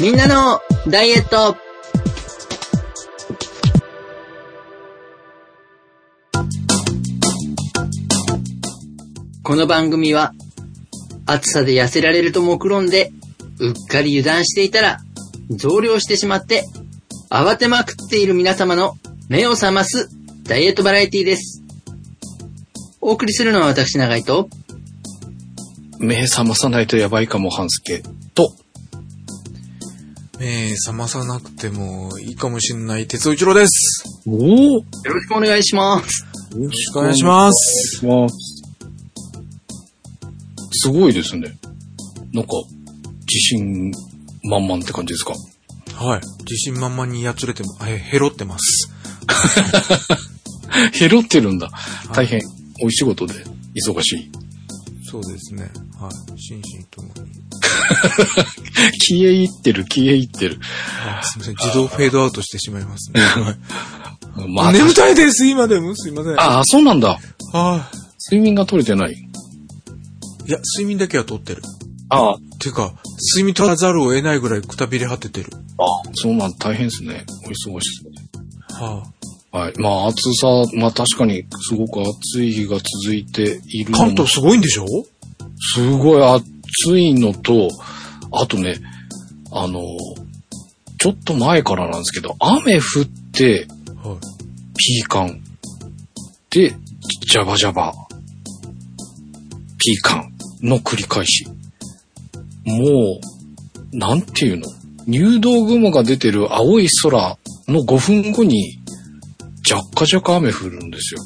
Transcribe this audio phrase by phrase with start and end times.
[0.00, 1.58] みんなのダイエット。
[9.42, 10.32] この番組は
[11.26, 13.12] 暑さで痩せられると目論んで
[13.58, 15.00] うっかり油断していたら
[15.50, 16.64] 増量してしまって
[17.28, 18.94] 慌てまくっている皆様の
[19.28, 20.08] 目を覚ます
[20.44, 21.62] ダイエットバラエティです。
[23.02, 24.48] お送りするのは私長井と。
[25.98, 28.02] 目覚まさないとやばいかも、半助、
[30.40, 34.20] 目覚まさなくてもいいかもしんない哲夫一郎です。
[34.26, 34.38] おお
[34.78, 36.24] よろしくお願いします。
[36.58, 38.00] よろしくお願いします。
[40.72, 41.58] すごいですね。
[42.32, 42.52] なんか、
[43.28, 43.90] 自信
[44.44, 45.34] 満々って感じですか？
[46.02, 46.20] はい。
[46.44, 48.90] 自信満々にやつれても、え、ヘロってます。
[50.98, 51.70] ヘロってるんだ。
[52.14, 52.40] 大変、
[52.82, 53.34] お仕事で
[53.74, 54.30] 忙しい。
[55.10, 55.62] そうですね。
[55.98, 56.40] はい。
[56.40, 57.14] 心身ともに。
[59.00, 60.60] 消え入ってる、消え入ってる。
[61.04, 61.56] あすみません。
[61.56, 63.20] 自動フェードアウトしてしまいますね。
[63.20, 63.50] は
[64.46, 65.96] いまあ、眠たいです、今でも。
[65.96, 66.40] すいません。
[66.40, 67.18] ああ、そうなんだ。
[67.52, 67.90] は
[68.30, 69.12] 睡眠が取れてない。
[69.12, 69.14] い。
[69.14, 71.62] いや、睡眠だけはとってる。
[72.08, 72.94] ああ、ていうか、
[73.34, 75.50] 睡眠取らざるを得ないぐらいくたびれ果ててる。
[76.14, 77.24] そうなん、大変ですね。
[77.44, 78.86] お忙しいですね。
[78.86, 79.02] は
[79.52, 79.72] はい。
[79.78, 84.84] まあ、暑さ、まあ確かにすごく暑い日が続いている関東すごいんでしょ？
[85.74, 87.68] すごい暑いのと、
[88.32, 88.76] あとね、
[89.50, 89.80] あの、
[90.98, 93.66] ちょっと前からなんですけど、雨降って、
[94.02, 94.16] はい。
[94.76, 95.42] ピーカン。
[96.50, 96.70] で、
[97.28, 97.92] ジャバジャバ。
[99.78, 101.46] ピーカンの繰り返し。
[102.64, 103.18] も
[103.92, 104.66] う、なんていうの？
[105.06, 108.78] 入道雲が出てる青い空の5分後に、
[109.70, 111.20] ジャッカジャカ雨降るんですよ。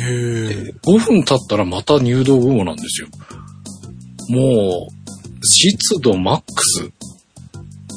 [0.00, 0.74] へえ。
[0.86, 3.08] 5分経ったらまた入道雲なんですよ。
[4.28, 6.92] もう、湿度マックス。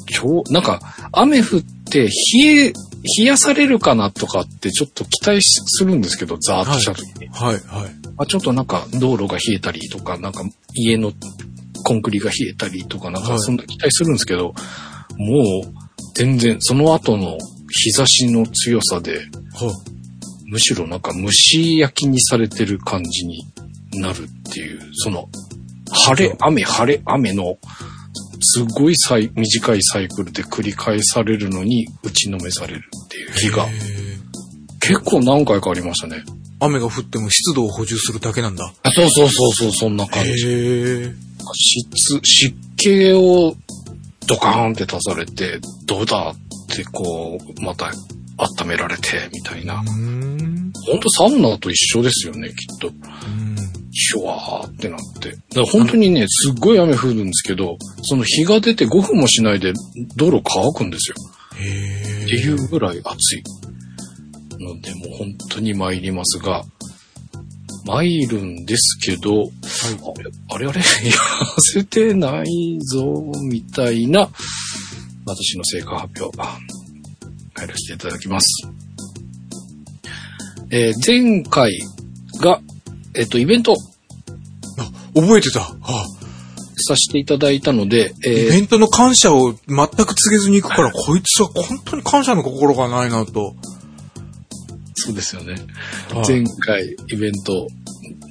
[0.06, 0.80] 超、なんか、
[1.12, 1.62] 雨降っ
[1.92, 2.74] て冷え、
[3.18, 7.28] 冷やされるかなとかってちょっと期待するんですけど、ザーッとした時に。
[7.28, 7.92] はい、はい。
[8.16, 10.44] まあ、ちょっとなんか道路が冷えたりとか、なんか
[10.76, 11.12] 家の
[11.84, 14.54] コンクリが冷えたりとか、なんはいかそんな期待するんですけど、
[15.18, 15.74] もう
[16.16, 17.38] 全然その後の
[17.70, 19.74] 日差しの強さで、は
[20.50, 23.46] むしろなんか蒸し焼きにされてる感じに
[23.94, 25.30] なるっていう、その、
[25.92, 27.58] 晴れ、雨、晴れ、雨の、
[28.42, 28.96] すごい
[29.36, 33.66] 短いサイクルで繰り返されるのに打ちのめされるっていう日が
[34.80, 36.24] 結構何回かありましたね。
[36.62, 38.74] 雨が降っても湿度を補充するだけなんだ。
[38.84, 41.12] あそうそうそうそう、そんな感じ。
[41.54, 43.56] 湿、湿気を
[44.28, 47.92] ドカーンって足されて、どうだってこう、また
[48.40, 49.84] 温められて、みたいな。
[49.84, 52.88] ほんとサウナと一緒ですよね、きっと。
[52.88, 53.56] うん。
[53.92, 55.32] シュワーってなって。
[55.32, 59.74] だから本当にね、すっごい雨降るんですけど、その日が出て5分もしないで
[60.16, 61.16] 道路乾くんですよ。
[61.58, 62.24] へえ。
[62.24, 63.44] っていうぐらい暑い。
[64.60, 66.64] ので、もう本当に参りますが、
[67.86, 69.50] 参るんですけど、
[70.54, 70.82] あれあれあれ？
[71.10, 71.14] 痩
[71.60, 74.30] せてないぞ、みたいな、
[75.26, 76.38] 私の成果発表、
[77.60, 78.68] 入らせていただきます。
[80.72, 81.72] えー前回
[82.42, 82.62] が、
[83.16, 83.76] えっ、と、イベント
[84.78, 85.62] あ、覚えてた。
[85.62, 86.06] は
[86.82, 93.56] させていただいたので、イえーベントの感謝を全く告げずに行くから、 こいつは本当に感謝の心がないなと。
[94.96, 95.54] そうですよね。
[96.14, 97.68] はい前回イベント、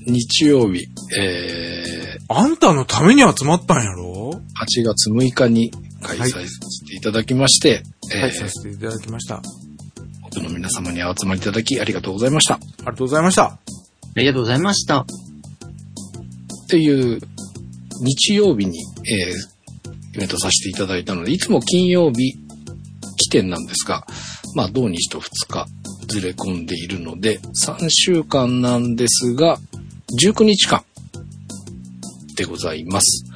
[0.07, 0.87] 日曜日、
[1.19, 4.31] えあんたのために集まったんやろ？
[4.33, 5.71] ー8月6日に
[6.03, 7.83] 開催させていただきまして、はい、
[8.25, 9.37] えーさせていただきました。
[9.37, 9.43] あ
[10.31, 12.59] 多くの皆様にお集まりいただきありがとうございました。
[12.81, 13.45] りがとうございました。
[13.45, 13.59] あ
[14.17, 15.01] りがとうございました。
[15.01, 15.07] っ
[16.69, 17.21] ていう
[18.03, 19.59] 日曜日に、えー
[20.15, 22.33] イベントさせていただいたので、いつも金曜日
[23.17, 24.05] 起点なんですが、
[24.57, 25.67] まあ、土日と2日
[26.09, 29.59] ずれ込んでいるので、3週間なんですが、
[30.21, 30.83] 19日間
[32.37, 33.28] でございます。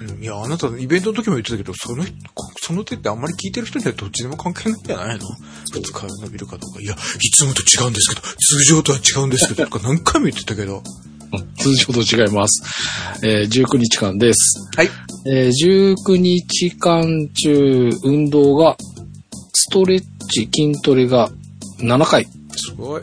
[0.00, 2.04] うんいや、あなた、イベントの時も言ってたけど、その、
[2.62, 5.26] その手ってあんまり聞いてる人にはどっちでも関係ないんじゃないの？
[5.74, 6.80] 二日伸びるかどうか。
[6.80, 6.96] いや、い
[7.30, 10.82] つもと違うんですけど、通常とは違うんですけど、とか何回も言ってたけど。
[11.58, 13.24] 通常と違います。
[13.24, 14.68] えー19日間です。
[14.76, 14.88] はい。
[15.26, 18.76] えー19日間中、運動が、
[19.52, 21.30] ストレッチ、筋トレが
[21.78, 22.24] 7回、
[22.56, 23.02] すごい。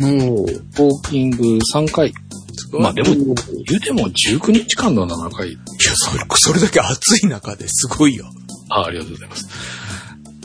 [0.00, 0.54] おー。
[0.54, 2.14] ウォーキング3回。
[2.66, 2.82] すごい。
[2.82, 5.52] まあでも、言うても19日間の7回。
[5.52, 5.58] いや、
[5.94, 8.26] それ、それだけ暑い中ですごいよ。
[8.68, 9.48] あありがとうございます。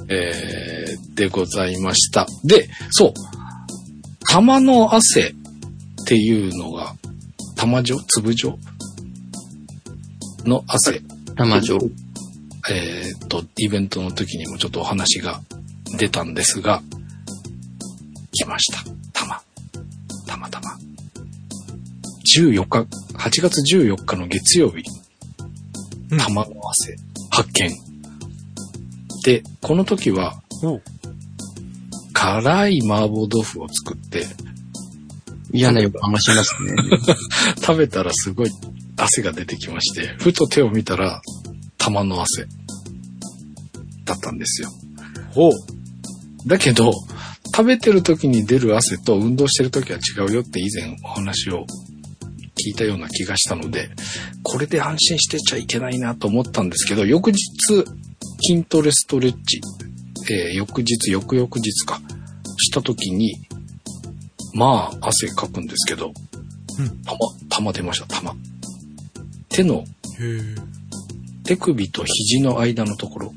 [0.08, 2.28] えー、でございました。
[2.44, 3.14] で、そう。
[4.30, 5.34] 玉の汗っ
[6.06, 6.96] ていうのが、
[7.56, 7.98] 玉状？
[8.08, 8.58] 粒状？
[10.46, 11.02] の汗。
[11.36, 11.78] 玉状。
[12.70, 15.42] えーっと、イベントの時にもちょっとお話が
[15.98, 16.82] 出たんですが、
[18.34, 18.84] 来ました。
[18.84, 18.90] たま。
[18.90, 19.51] たまたま。
[22.38, 24.84] 14日、8月14日の月曜日、
[26.12, 26.98] うん玉の汗
[27.30, 27.72] 発見。
[29.24, 30.42] で、この時は、
[32.14, 34.26] 辛い麻婆豆腐を作って、
[35.54, 36.74] 嫌な予感がしますね。
[37.62, 38.52] 食べたらすごい
[38.98, 41.22] 汗が出てきまして、ふと手を見たら、
[41.78, 42.46] 玉の汗
[44.06, 44.70] だったんですよ。
[45.32, 45.52] ほう。
[46.46, 46.94] だけど、
[47.56, 51.66] 食べてる時に出る汗と運動してる時は違うよって以前お話を
[52.68, 53.90] 聞いたような気がしたので、
[54.44, 57.38] これで安心してちゃいけないなと思ったんですけど、翌日、
[58.42, 59.62] 筋トレストレッチ、
[60.30, 62.02] えー翌日、翌々日か、
[62.58, 63.36] した時に、
[64.54, 66.12] まあ、汗かくんですけど、
[66.80, 67.18] うん玉、
[67.50, 68.36] 玉出ました、玉。
[69.50, 69.84] 手の。
[71.44, 73.34] 手首と肘の間のところ、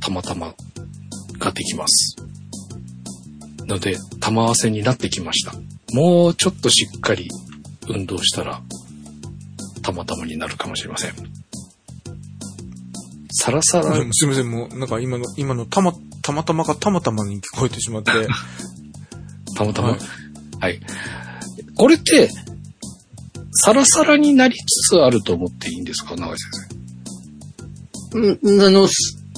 [0.00, 0.54] たまたま
[1.38, 2.16] ができます。
[3.66, 5.54] ので、玉汗になってきました。
[5.92, 7.28] もうちょっとしっかり
[7.88, 8.60] 運動したら、
[9.82, 11.12] たまたまになるかもしれません。
[13.30, 15.92] サラサラ、すいません、もう、なんか今の、今のたま、
[16.22, 18.12] たまたまがたまたまに聞こえてしまって。
[19.54, 19.98] たまたま、は
[20.60, 20.80] はいい。
[21.76, 22.30] これって、
[23.52, 26.76] サラサラになりつつあると思っていいんですか長井先
[28.42, 28.88] うん、あの、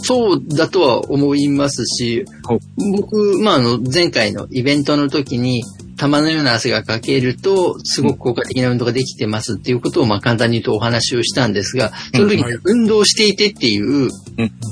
[0.03, 2.59] そうだとは思いますしほ、
[2.97, 5.63] 僕、まあ、あの、前回のイベントの時に、
[5.99, 14.11] 玉のような汗がかけると、すごく効果的な運動ができてますっていうことを、まあ、簡単に言うとお話をしたんですが、その時にはい運動していてっていううん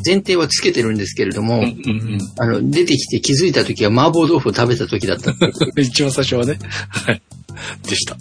[0.05, 1.65] 前提はつけてるんですけれども、
[2.39, 5.33] あの、出てきて気づいた時は麻婆豆腐を食べた時だった。
[5.81, 6.59] 一番最初はね。
[6.89, 7.23] はい。
[7.89, 8.17] でした。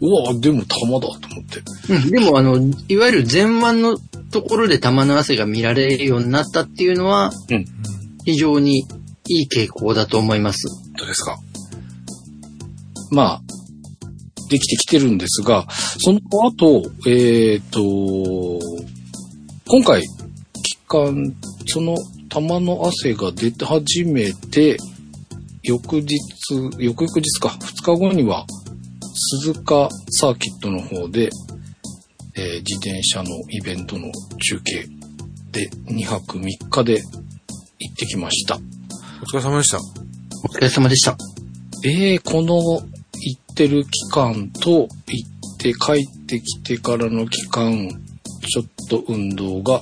[0.00, 1.62] うわでも玉だと思って。
[1.94, 2.58] うん、でも、あの、
[2.88, 3.98] いわゆる前腕の
[4.30, 7.64] ところで玉の汗が見られるようになったっていうのは、うん。
[8.24, 8.80] 非常に
[9.28, 10.66] いい傾向だと思います。
[10.98, 11.38] どうですか？
[13.10, 13.40] まあ、
[14.48, 17.80] できてきてるんですが、その後、えっ、と、
[19.68, 21.34] 今回、期間、
[21.66, 21.96] その
[22.28, 24.76] 玉の汗が出て始めて、
[25.62, 26.16] 翌日、
[26.78, 28.46] 翌々日か、2日後には、
[29.40, 31.30] 鈴鹿サーキットの方で、
[32.36, 34.86] えー自転車のイベントの中継
[35.52, 37.00] で2泊3日で
[37.78, 38.56] 行ってきました。
[38.56, 38.58] お
[39.24, 39.78] 疲れ様でした。
[39.78, 41.16] お疲れ様でした。
[41.84, 42.95] えー、この行
[43.56, 47.88] ってる期間と行って帰ってきてからの期間、
[48.42, 49.80] ちょっと運動が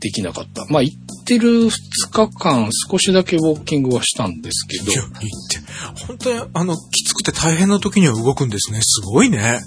[0.00, 0.64] できなかった。
[0.70, 1.70] まあ行ってる2
[2.10, 5.10] 日間少しだけウォーキングはしたんですけどいや、、いいっ
[5.50, 6.06] て。
[6.06, 8.80] 本当に、あの、きつくて大変な時には動くんですね。
[8.80, 9.60] すごいね。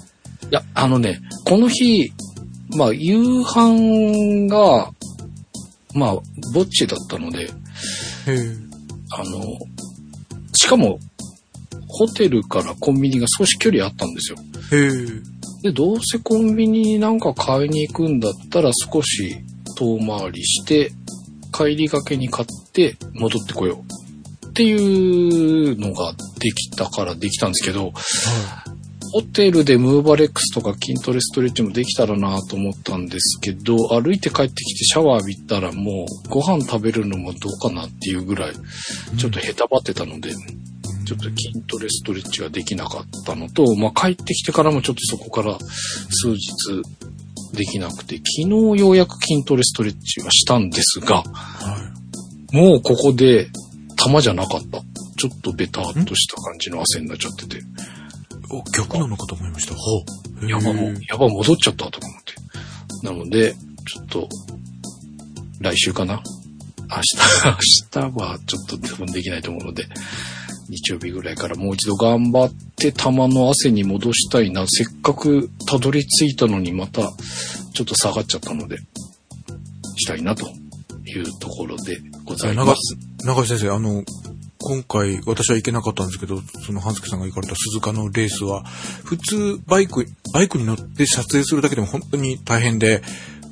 [0.50, 2.12] いや、あのね、この日、
[2.76, 4.90] まあ夕飯が、
[5.94, 6.14] まあ、
[6.52, 7.48] ぼっちだったので。
[9.10, 9.42] あの、
[10.54, 10.98] しかも、
[11.98, 14.38] ホテルからコンビニが少し距離あったんですよ。
[14.72, 15.62] へえ。
[15.62, 19.36] で、どうせコンビニになんか買いに行くんだったら少し
[19.76, 20.92] 遠回りして、
[21.52, 23.82] 帰りがけに買って戻ってこよ
[24.44, 24.46] う。
[24.46, 27.92] っていうのができたからできたんですけど、
[29.12, 38.52] ホテルでムーバレックスとか筋トレストレッチもできたらなと思ったんですけど、歩いて帰ってきてシャワー浴びたらもうご飯食べるのもどうかなっていうぐらい、
[39.16, 40.30] ちょっとへたばってたので、
[41.08, 45.58] ちょっと筋トレストレッチができなかったのと、まあ、帰ってきてからもちょっとそこから
[46.10, 46.82] 数日
[47.56, 51.92] できなくて、昨日ようやく筋トレストレッチはしたんですが、は
[52.52, 52.56] い。
[52.56, 53.48] もうここで
[53.96, 54.82] 玉じゃなかった。
[55.16, 57.62] ちょっとベターっとした感じの汗になっちゃってて、
[58.50, 59.74] お、逆なのかと思いました。
[59.74, 60.04] ほ
[60.42, 60.48] う。
[60.48, 63.06] やばもう、やば戻っちゃったとか思って。
[63.06, 64.28] なので、ちょっと、
[65.60, 66.22] 来週かな
[66.90, 67.16] 明日、
[67.96, 69.86] 明日はちょっと多分できないと思うので、
[70.68, 74.64] 日曜日ぐらいからもう一度頑張って玉の汗に戻したいな。
[74.66, 77.02] せっかくたどり着いたのにまた
[77.72, 78.76] ちょっと下がっちゃったので、
[79.96, 80.46] したいなと
[81.04, 82.96] いうところでございます。
[83.24, 84.04] 中井先生、あの、
[84.60, 88.64] 今回私は行けなかったんですけど、その半助さんが行かれた鈴鹿のレースは、
[89.04, 93.02] 普通バイク、バイクに乗って撮影するだけでも本当に大変で、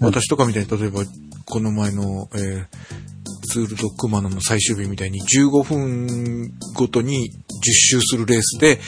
[0.00, 1.04] 私とかみたいに例えば
[1.46, 3.06] この前の、えー
[3.46, 8.78] ツールドクマノの最終日みたいに15分ごとに10周するレースで、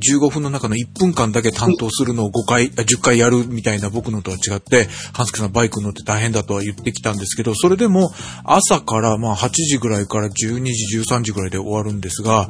[0.00, 8.10] 15分の中の1分間だけ担当するのを5回、10回やるみたいな僕のとは違って、半助さんバイク乗って大変だとは言ってきたんですけど、それでも
[8.44, 10.32] 朝からまあ8時ぐらいから12
[10.64, 12.48] 時、13時ぐらいで終わるんですが、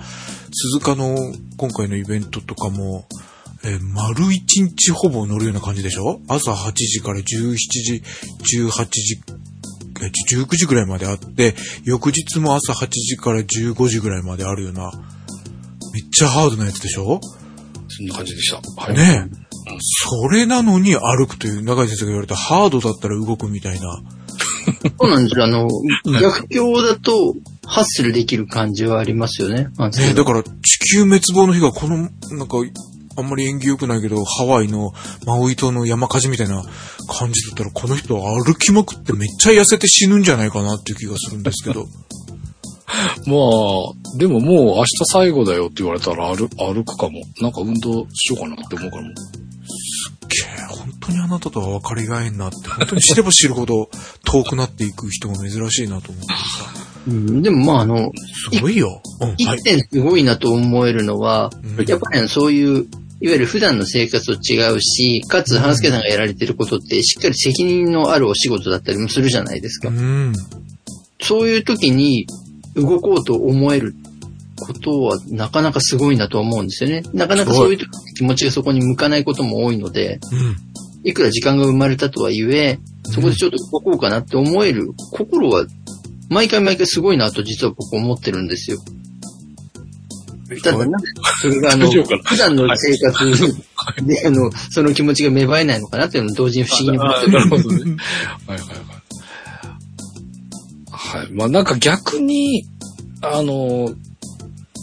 [0.52, 1.16] 鈴鹿の
[1.56, 3.06] 今回のイベントとかも、
[3.62, 6.20] えー丸一日ほぼ乗るような感じでしょ？
[6.28, 8.02] 朝8時から17時、
[8.58, 9.20] 18時、
[10.02, 10.11] えー
[10.45, 11.54] 19時ぐらいまであって、
[11.85, 14.90] 翌日も朝8時から15時ぐらいまであるような、
[15.92, 17.21] めっちゃハードなやつでしょ？
[17.88, 18.61] そんな感じでした。
[18.80, 18.95] はい。
[18.95, 19.50] ねえ。
[20.09, 24.02] それなのに歩くという、中井先生が言われたハードだったら動くみたいな。
[25.00, 25.45] そうなんですよ。
[25.45, 25.69] あの、
[26.21, 27.35] 逆境だと、
[27.66, 29.69] ハッスルできる感じはありますよね。
[29.78, 32.57] ねだから地球滅亡の日がこの、なんか、
[33.20, 34.92] あんまり縁起良くないけど、ハワイの
[35.26, 36.62] マウイ島の山火事みたいな
[37.08, 41.86] 感じだったら、この人歩きまくってめっちゃ痩せて死ぬんじゃないかなっていう気がするんですけど。
[43.26, 47.20] まあ、でももう明日最後だよって言われたら歩歩くかも。
[47.40, 49.08] なんか運動しようかなって思うからも。
[50.28, 53.90] けー本当にあなたとは分かりがえんなって、本当に知れば知るほど
[54.24, 56.34] 遠くなっていく人が珍しいなと思ってさ。
[57.08, 58.10] うん、でもまああの、
[58.52, 59.02] すごいよ。
[59.20, 62.86] うん、点すごいなと思えるのは、うんやっぱりそういう、
[63.20, 69.88] いわゆる普段の生活と違うし、かつ、花助さんがやられてることって、しっかり責任のあるお仕事だったりもするじゃないですか。
[69.88, 70.32] うん。
[71.20, 72.26] そういう時に
[72.76, 73.94] 動こうと思える
[74.58, 77.02] ことはなかなかすごいなと思うんですよね。
[77.12, 80.56] なかなかそういう時気持ちがそこに向かないことも多いので、うん。
[81.02, 85.66] いくら時間が生まれたとはいえ、そこでちょっと動こうかなって思える心は、
[86.28, 88.78] 毎回毎回すごいなと実は僕思ってるんですよ。
[90.62, 90.78] ただ
[91.40, 93.25] それがあの、普段の生活
[94.04, 97.33] で、あの、その気持ちが芽生えないのかなっていうのを同時に不思議に思ってる。
[97.33, 97.97] なるほどね。
[98.47, 98.75] はいはいは
[101.19, 101.23] い。
[101.23, 101.33] はい。
[101.33, 102.66] まあなんか逆に、
[103.23, 103.95] あの、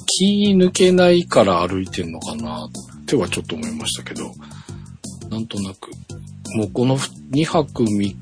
[0.05, 4.31] 気抜けないから歩いてんのかなってはちょっと思いましたけど、
[5.29, 5.91] なんとなく、
[6.55, 8.15] もうこの2泊3日？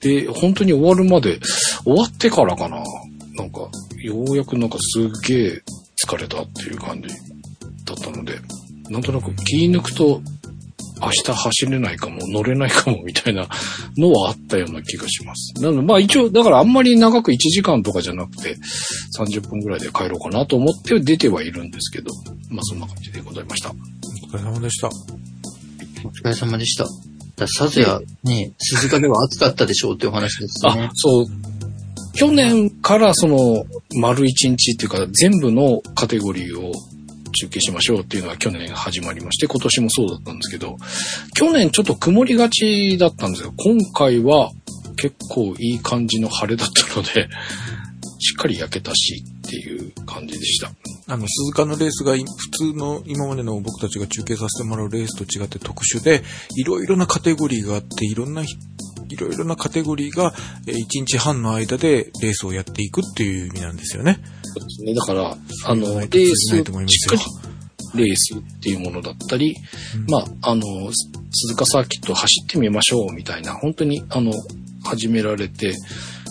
[0.00, 1.38] で、本当に終わるまで、
[1.84, 2.82] 終わってからかな？
[3.34, 3.68] なんか、
[4.02, 5.62] ようやくなんかすっげえ
[6.06, 7.08] 疲れたっていう感じ
[7.84, 8.34] だったので、
[8.88, 10.20] なんとなく気抜くと、
[11.00, 13.46] 明日走れないかも、乗れないかも、みたいな
[13.96, 15.54] のはあったような気がします。
[15.62, 18.56] なので、まあ一応、だからあんまり長く1時間とかじゃなくて、
[19.16, 22.10] 30分ぐらいで帰ろうかなと思って出てはいるんですけど、
[22.50, 23.70] まあそんな感じでございました。
[23.70, 23.72] お
[24.36, 24.88] 疲れ様でした。
[24.88, 24.90] お
[26.10, 26.86] 疲れ様でした。
[27.36, 30.90] ださぞや、ね、鈴鹿では暑かったでしょうっていうお話ですあね、。
[30.94, 31.47] そう。
[32.18, 33.64] 去年からその、
[34.00, 36.72] 丸一日っていうか、全部のカテゴリーを
[37.30, 40.76] 中継しましょうっていうのは去年始まりまして、今年もそうだったんですけど、
[41.34, 44.50] 去年ちょっと曇りがちだったんですが、今回は
[44.96, 47.28] 結構いい感じの晴れだったので、
[48.18, 50.72] しっかり焼けたしっていう感じでした。
[51.06, 56.24] あの、鈴鹿のレースが普通の今までの僕たちが中継させてもらうレースと違って特殊で、
[56.56, 58.42] いろいろなカテゴリーがあって、いろんな、
[59.08, 60.32] いろいろなカテゴリーが
[60.66, 60.74] 1
[61.06, 64.20] 日半の間でレースをやっていくっていう意味なんですよね。
[64.42, 64.94] そうですね。
[64.94, 67.16] だから、あの、レース、しっか
[67.94, 69.54] りレースっていうものだったり、
[69.96, 70.62] うんまあ、あの、
[71.32, 74.32] 鈴鹿サーキット走ってみましょうみたいな、本当に、あの、
[74.84, 75.74] 始められて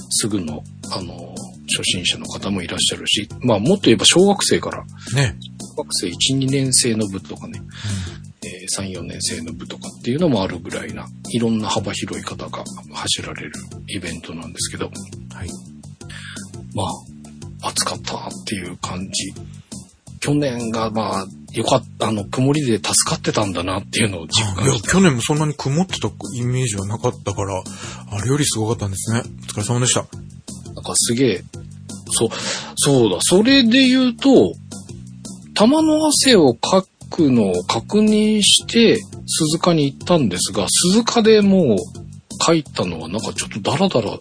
[0.10, 1.36] すぐの、あの、
[1.76, 5.36] 初心者の方もいらっしゃるし、まあ、もっと言えば小学生から、ね。
[5.76, 7.62] 小学生1、2年生の部とかね、
[8.48, 12.64] えー3、4年生の部とかっていうのもあるぐらいな、いろんな幅広い方が
[12.94, 13.52] 走られる
[13.88, 14.86] イベントなんですけど、
[15.34, 15.50] はい。
[16.74, 16.84] ま
[17.64, 19.34] あ、暑かったっていう感じ。
[20.20, 24.92] 去年がまあ、よかった、あの、曇りで助かってたんだなっていうのを実いや感し、た。
[24.92, 27.64] 去年もそんなに曇ってたイメージはなかったから、
[28.12, 29.22] あれよりすごかったんですね。
[29.22, 29.24] お
[29.54, 30.06] 疲れ様でした。
[30.74, 31.44] なんかすげえ、
[32.12, 32.30] そう、
[32.76, 34.54] そうだ、それで言うと、
[35.54, 41.78] 玉の汗をかくのを確認して、鈴鹿に行ったんですが、鈴鹿でもう
[42.46, 44.18] 書いたのはなんかちょっとダラダラ、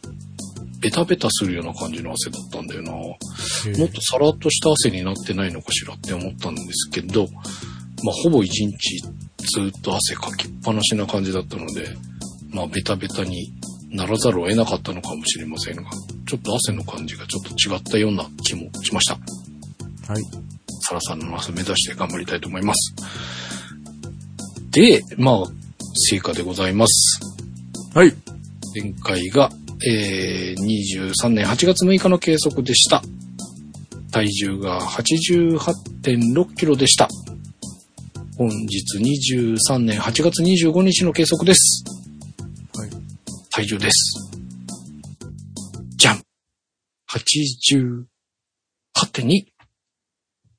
[0.80, 2.92] ベタベタするような感じの汗だったんだよな。
[2.92, 3.16] も
[3.86, 7.26] っとさらっとした汗になってないのかしらって思ったんですけど、
[8.04, 9.00] まあ、ほぼ一日
[9.38, 11.88] ずっと汗かきっぱなしな感じだったので、
[12.50, 13.52] まあ、ベタベタに
[13.90, 15.84] ならざるを得なかったのかもしれませんが、
[16.28, 19.14] ちょっと汗の感じがちょっと違ったような気もしました。
[20.12, 20.22] はい。
[20.88, 22.94] サラさんの汗目指して頑張りたいと思います。
[24.70, 25.42] で、まあ、
[25.94, 27.20] 成果でございます。
[27.92, 28.14] はい。
[28.72, 29.50] 前回が、
[29.84, 33.02] えー、23年8月6日の計測でした。
[34.12, 37.08] 体重が88.6キロでした。
[38.38, 41.82] 本日23年8月25日の計測です。
[42.78, 42.90] はい。
[43.50, 44.20] 体重です。
[45.96, 46.22] じゃん
[47.10, 49.55] !88.2!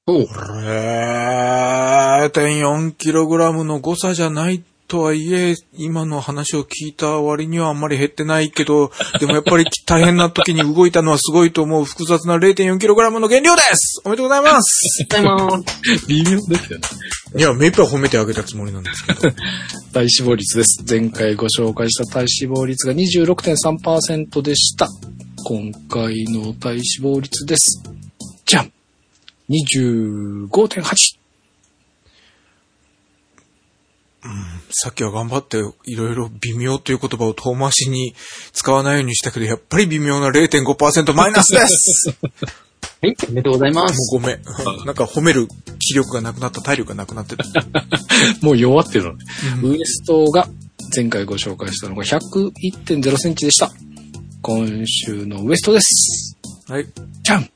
[0.07, 16.07] おう0.4キログラムの誤差じゃないっとはいえ、今の話を聞いた割にはあんまり減ってないけど、でもやっぱり大変な時に動いたのはすごいと思う複雑な 0.4kg の原料ですおめでとうございますございます。
[16.07, 16.87] 微妙ですよね。
[17.35, 19.19] いや、目いっぱい褒めてあげたつもりなんですけど。
[19.91, 20.83] 体脂肪率です。
[20.89, 24.87] 前回ご紹介した体脂肪率が26.3%でした。
[25.43, 27.96] 今回の体脂肪率です。
[29.49, 31.17] じゃん !25.8!
[34.69, 38.13] さっきは頑張っていろいろ微妙という言葉を遠回しに
[38.51, 42.17] 使わないようにしたけど、やっぱり微妙な0.5%マイナスです
[42.99, 44.15] はい、おめでとうございまもす。
[44.15, 44.41] うごめん。
[44.85, 45.47] なんか褒める
[45.79, 47.45] 気力がなくなった、体力がなくなってた。
[48.41, 49.25] もう弱ってるのね。
[49.63, 50.47] うんウエストが
[50.95, 53.71] 前回ご紹介したのが101.0センチでした。
[54.41, 56.37] 今週のウエストです。
[56.67, 56.87] はい。
[57.23, 57.49] じゃん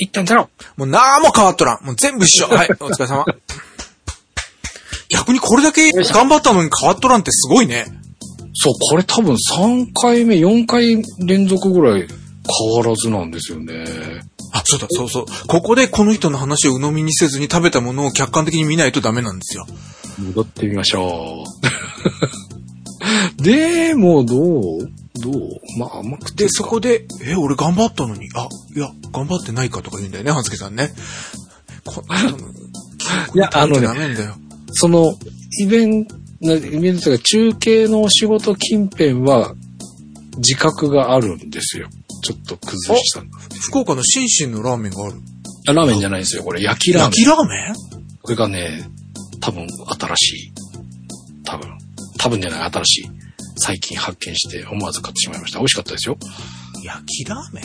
[0.00, 0.48] !101.0!
[0.76, 1.84] もうなんも変わっとらん。
[1.84, 2.48] もう全部一緒。
[2.54, 3.24] はい、お疲れ様。
[5.08, 7.86] 逆にこれだけ頑張ったのに変わっとらんってすごいね。
[8.54, 12.08] そう、これ多分3回目、4回連続ぐらい変
[12.76, 13.84] わらずなんですよね。
[14.52, 15.26] あ、そうだ、そうそう。
[15.46, 19.66] ここでこの人の話を鵜呑みにせずに食べたものを客観的に見ないとダメなんですよ。
[20.18, 21.44] 戻ってみましょ
[23.38, 23.42] う。
[23.42, 24.78] でも、どう？
[25.20, 25.78] どう？
[25.78, 28.48] まあ、甘くてで、そこで、え、俺頑張ったのに、あ、
[29.12, 30.92] 頑張ってないかとか言うんだよね、半助さんね。
[31.84, 32.04] こ
[33.34, 34.34] いやあのねダメなんだよ。
[34.72, 35.16] その、
[35.60, 39.54] イベント、イベントというか中継のお仕事近辺は、
[40.36, 41.88] 自覚があるんですよ。
[42.22, 43.22] ちょっと崩した。
[43.60, 45.14] 福岡のシンシンのラーメンがある。
[45.68, 46.44] あラーメンじゃないんですよ。
[46.44, 47.10] これ、焼きラーメン。
[47.10, 47.74] 焼きラーメン？
[48.22, 48.88] これがね、
[49.40, 49.66] 多分
[49.98, 50.52] 新しい。
[51.44, 51.70] 多分。
[52.18, 53.10] 多分じゃない、新しい。
[53.56, 55.58] 最近発見して思わず買ってしまいました。
[55.58, 56.16] 美味しかったですよ。
[56.84, 57.62] 焼きラーメ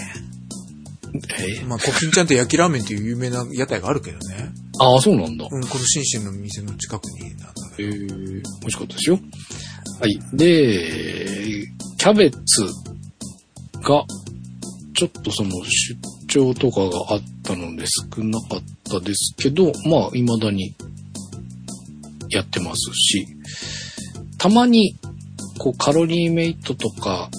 [1.39, 1.63] え？
[1.63, 4.51] ンまあ、コキンちゃんって焼きラーメンっていう有名な屋台があるけどね。
[4.79, 5.47] ああ、そうなんだ。
[5.49, 9.19] うん、このシンシンの店の近くになんだえー、美味しかったですよ。
[9.99, 10.19] はい。
[10.35, 11.65] で、
[11.97, 12.37] キャベツ
[13.81, 14.03] が、
[14.95, 15.95] ちょっとその出
[16.27, 20.75] 張とかがあったので少なかったですけど、まあ、未だに
[22.29, 23.27] やってますし、
[24.37, 24.95] たまに、
[25.59, 27.29] こう、カロリーメイトとか、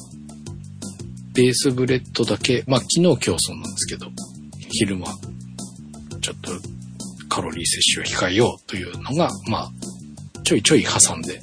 [1.34, 4.06] ベースブレッドだけ、まあ、昨日今日そうなんですけど、
[4.70, 5.06] 昼間、
[6.20, 6.52] ちょっと
[7.28, 9.70] カロリー摂取を控えようというのが、まあ、
[10.44, 11.40] ちょいちょい挟んで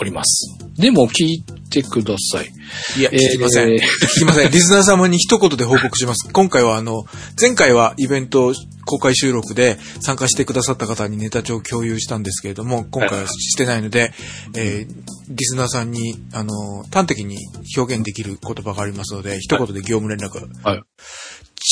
[0.00, 0.58] おります。
[0.76, 2.50] でも聞いてください。
[2.98, 3.70] いや、聞きません。
[3.70, 4.50] えー聞きません。
[4.50, 6.30] リスナー様に一言で報告します。
[6.32, 7.04] 今回はあの、
[7.40, 8.54] 前回はイベント
[8.86, 14.12] 公開収録で参加してくださった方にネタ帳を共有したんですけれども、今回はしてないので、
[14.54, 14.94] えー
[15.26, 17.38] リスナーさんに、あの、端的に
[17.78, 20.46] 表現できる言葉がありますので、一言で業務連絡。
[20.62, 20.82] はい。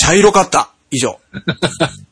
[0.00, 1.20] 茶色かった以上。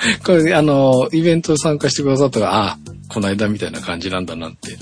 [0.24, 4.78] これ、あの、イベント参加してくださったら、ああ、この間みたいな感じなんだなって、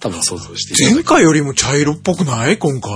[0.00, 2.58] 多分想像して前回よりも茶色っぽくない？
[2.58, 2.92] 今回。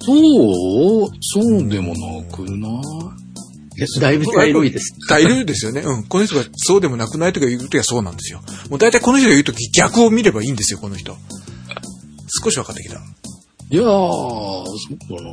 [0.00, 1.10] そう？
[1.20, 4.00] そうでもなくない？
[4.00, 4.94] だいぶ茶色いです。
[5.08, 5.80] 茶色いですよね。
[5.80, 6.02] うん。
[6.04, 8.40] この人がそうでもなくないとか言うときはそうなんですよ。
[8.70, 11.16] もう大体この人が言うとき逆を見ればいいんですよ、この人。
[12.44, 12.96] 少し分かってきた。
[12.96, 14.64] いやー、そ
[15.10, 15.30] うかな。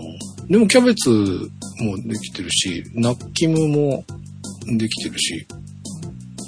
[0.49, 4.05] でもキャベツもできてるし、ナッキムも
[4.77, 5.45] できてるし、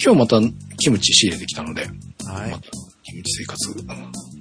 [0.03, 0.39] 今日また
[0.77, 2.63] キムチ仕入れてきたので、はいまた
[3.03, 3.73] キムチ生活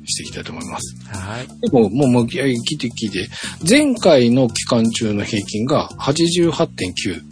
[0.07, 0.96] していきたいと思います。
[1.09, 1.49] はい。
[1.61, 3.29] でも、もう、もう、聞いて聞いて、
[3.68, 7.23] 前回の期間中の平均が88.9。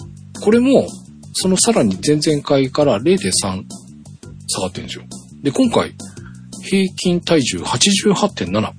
[0.42, 0.88] これも、
[1.32, 5.04] そのさらに前々回から0.3下がってるんですよ。
[5.42, 5.94] で、今回、
[6.62, 8.72] 平均体重88.7。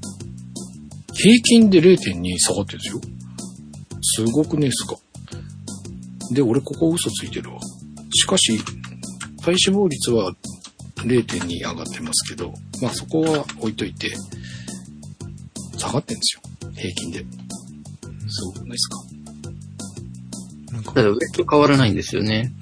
[1.13, 3.01] 平均で0.2下がってるんですよ。
[4.01, 4.95] すごくねえっすか。
[6.33, 7.59] で、俺ここ嘘ついてるわ。
[8.13, 8.59] しかし、
[9.41, 10.33] 体脂肪率は
[10.97, 14.11] 0.2上がってますけど、まあそこは置いといて、
[15.77, 16.41] 下がってんですよ。
[16.75, 17.25] 平均で。
[18.29, 18.97] すごくないですか
[20.73, 22.53] なんかただ、ウエスト変わらないんですよね。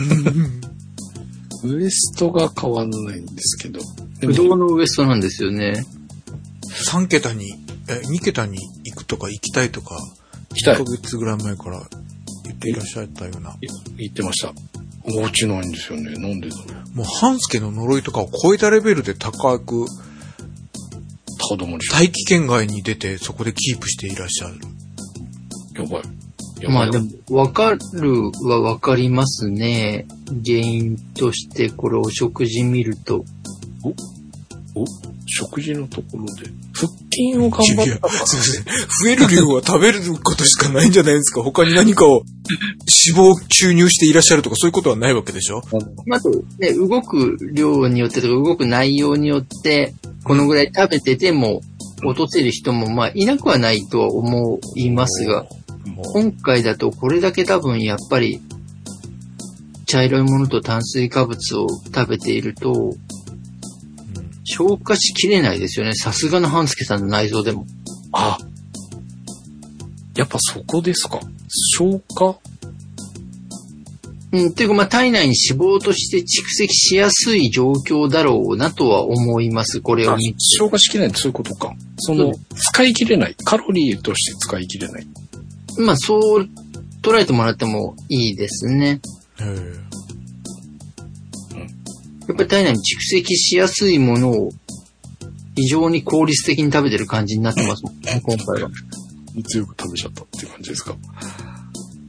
[1.64, 3.80] ウエストが変わらないんですけど。
[4.20, 5.86] で不動のウエストなんですよね。
[6.92, 7.52] 3桁に、
[7.88, 9.96] え、2桁に行くとか行きたいとか、
[10.50, 11.88] 行きたい1ヶ月ぐらい前から
[12.44, 13.56] 言っていらっしゃったような。
[13.96, 14.52] 言ってました。
[15.06, 16.12] 落ちないんですよね。
[16.12, 16.64] なんでだろ
[16.94, 16.96] う。
[16.96, 19.86] もう、半助の呪いとかを超えたレベルで高く、
[21.38, 24.56] 高止まりし大気圏外に出て、そこでキープしていらっしゃる。
[25.82, 26.02] やばい。
[26.62, 30.06] やばいまあでも、わかるはわかりますね。
[30.44, 33.24] 原因として、これお食事見ると。
[34.74, 34.84] お？
[35.26, 36.50] 食事のところで。
[36.86, 38.64] 腹筋を頑張った、すいません。
[38.64, 38.70] 増
[39.10, 41.42] える量は食べることしかないんじゃないですか。
[41.42, 42.22] 他に何かを
[43.10, 45.58] 脂肪を注入していらっしゃるとかそういうことはないわけでしょ？
[45.58, 49.94] あと、ね、動く量によってとか動く内容によって、
[50.24, 51.60] このぐらい食べてても
[52.04, 55.46] 落とせる人もまあいなくはないとは思いますが、
[56.14, 58.40] 今回だとこれだけ多分やっぱり
[59.86, 62.94] 茶色いものと炭水化物を食べていると、
[64.44, 65.94] 消化しきれないですよね。
[65.94, 67.66] さすがの半助さんの内臓でも。
[68.12, 68.38] あ、
[70.16, 71.20] やっぱそこですか。
[71.76, 72.38] 消化？
[74.32, 79.80] うん、っていうかまあ体内に脂肪として蓄積しやすい状況だろうなとは思います。
[79.80, 80.38] これをあ見て。
[80.58, 81.72] 消化しきれないってそういうことか。
[81.98, 83.36] その、使い切れない。
[83.44, 85.06] カロリーとして使い切れない。
[85.78, 86.48] まあそう
[87.00, 89.00] 捉えてもらってもいいですね。
[89.40, 89.83] へえ
[92.28, 94.50] やっぱり体内に蓄積しやすいものを
[95.56, 98.70] 非常に効率的に食べてる感じになってますもんね、今回は。
[99.48, 100.96] 強く食べちゃったっていう感じですか？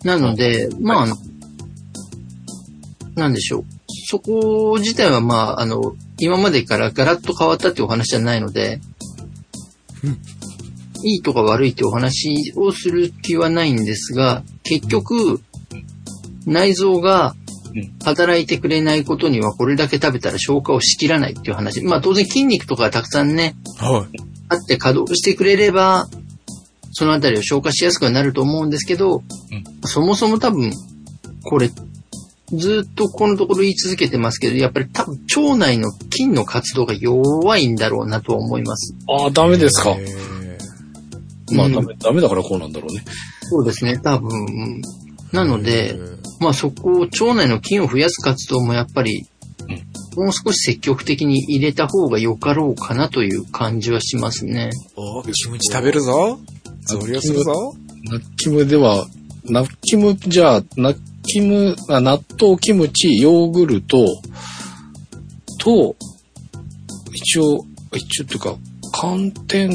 [0.03, 1.17] なので、まああの、
[3.15, 3.65] なんでしょう。
[4.07, 8.79] そこ自体はまあ、あの、今までからガラッと変わったっていうお話じゃないので、
[11.03, 15.41] いいとか悪いっていうお話をする気はないんですが、結局、
[16.45, 17.35] 内臓が
[18.03, 21.83] 働いてくれないことにはこれだけ食べたら消化をしきらないっていう話。
[21.83, 24.17] まあ当然筋肉とかたくさんね、はい。
[24.49, 26.07] あって稼働してくれれば、
[26.91, 29.23] そのあたりを消化しやすくはなると思うんですけど、
[29.83, 30.71] そもそも多分、
[31.43, 31.69] これ、
[32.53, 38.95] ずっとこのところ言い続けてますけど、やっぱり多分腸内の筋の活動が弱いんだろうなとは思います。
[39.09, 39.97] ああ、ダメですか。
[41.51, 43.03] まあダメ、ダメだからこうなんだろうね。
[43.41, 44.81] そうですね、多分。
[45.31, 45.99] なので、
[46.39, 49.25] まあそこを腸内の筋を増やす活動もやっぱり、
[50.15, 54.71] もう少し積極的に入れた方がよかろうかなという感じはしますね。
[54.95, 56.39] おキムチ食べるぞ。
[56.87, 57.73] 増量するぞ。
[58.03, 59.07] ナッキムでは、
[59.45, 64.05] ナッキム、じゃあ、ナッキム、あ納豆、キムチ、ヨーグルト、
[65.59, 65.95] と、
[67.13, 68.55] 一応、一応っていうか、
[68.93, 69.69] 寒天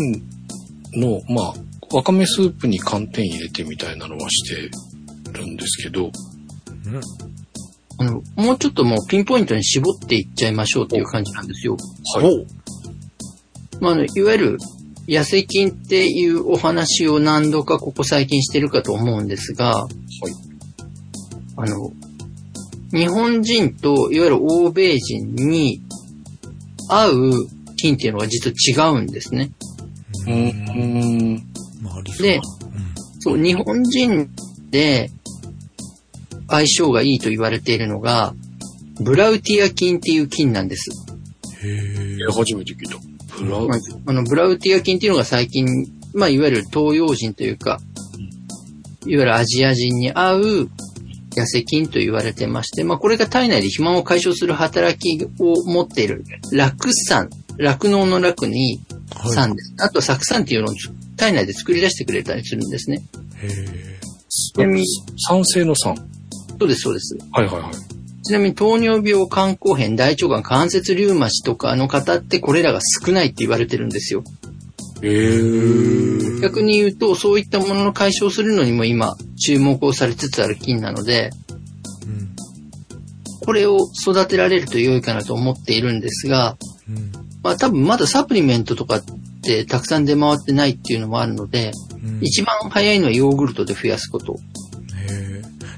[0.95, 1.55] の、まあ、
[1.97, 4.71] わかめスープに寒天入れてみたいなのはして
[5.33, 6.11] るんですけど、
[6.87, 7.01] うん
[8.01, 11.77] あの、もうちょっともうピンポイントに絞っていっちゃいましょうっていう感じなんですよ。
[12.15, 12.47] はい。
[13.79, 14.59] まあ、あの、いわゆる、
[15.07, 19.87] 痩せ菌っていうお話を何度かここ最近してるかと思うんですが、
[21.57, 21.93] あの、
[22.93, 25.83] 日本人といわゆる欧米人に
[26.89, 27.33] 合う
[27.77, 29.51] 菌っていうのが実は違うんですね。
[30.27, 31.37] うーん。
[32.19, 32.43] でだ
[33.19, 34.31] そう、日本人
[34.71, 35.11] で
[36.51, 38.35] 相性がいいと言われているのが、
[39.01, 40.91] ブラウティア菌っていう菌なんです。
[41.63, 41.71] うん。
[41.71, 42.33] へえ。
[42.33, 42.97] 初めて聞いた。
[43.43, 45.67] ブラウまあ、あの、ブラウティア菌っていうのが最近、
[46.13, 47.81] まあ、いわゆる東洋人というか、
[49.07, 50.71] いわゆるアジア人に合う
[51.35, 58.81] 痩せ菌と言われてまして、まあ、これが体内で肥満を解消する働きを持っている、酪酸、酪農の酪に
[59.15, 59.75] はい酸です。
[59.79, 60.75] あと、酢酸っていうのを
[61.17, 63.03] 体内で作り出してくれたりするんですね。
[63.43, 64.01] へえ。
[65.29, 65.95] 酸性の酸。
[66.61, 67.17] そうです、そうです。
[67.33, 67.73] はいはいはい。
[68.23, 74.23] ちなみに糖尿病、肝硬変、大腸がん、関節リウマチとかの方ってこれらが少ないって言われてるんですよ。
[75.03, 76.41] へー。
[76.41, 81.31] 逆に言うと、そういったものの解消するのにも今、注目をされつつある菌なので、
[82.07, 82.37] うん。
[83.47, 87.13] これを育てられると良いかなと思っているんですが、うん。
[87.43, 89.03] まあ多分まだサプリメントとかっ
[89.43, 91.73] てたくさん出回ってないっていうのもあるので、
[92.05, 94.37] うん一番早いのはヨーグルトで増やすこと。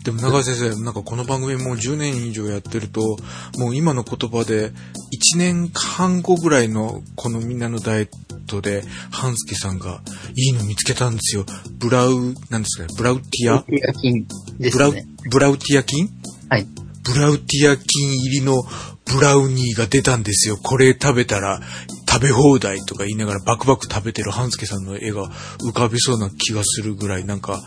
[0.04, 3.16] でも長井先生、なんかこの番組もう10年以上やってると、
[3.58, 8.08] もう今の言葉で、1年半後ぐらいのこのみんなのダイエッ
[8.46, 10.02] トで、半助さんが
[10.36, 11.46] いいの見つけたんですよ。
[11.78, 13.64] ブラウ、なんですかね、ブラウティア？
[13.66, 14.26] ブラ菌
[14.58, 16.08] でブラウすね。、ブラウティア菌？
[16.48, 16.66] はい。
[17.04, 18.62] ブラウティア菌入りの
[19.04, 20.56] ブラウニーが出たんですよ。
[20.56, 21.60] これ食べたら
[22.08, 25.28] 食べ放題とか言いながらバクバク食べてる半助さんの絵が
[25.60, 27.62] 浮かびそうな気がするぐらいなんかうん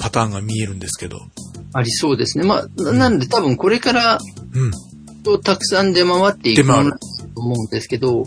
[0.00, 1.20] パターンが見えるんですけど。
[1.72, 2.44] ありそうですね。
[2.44, 4.18] まあ、ななので多分これから
[4.54, 4.70] うん。
[5.22, 8.26] とたくさん出回っていく出回るものだと思うんですけど、うん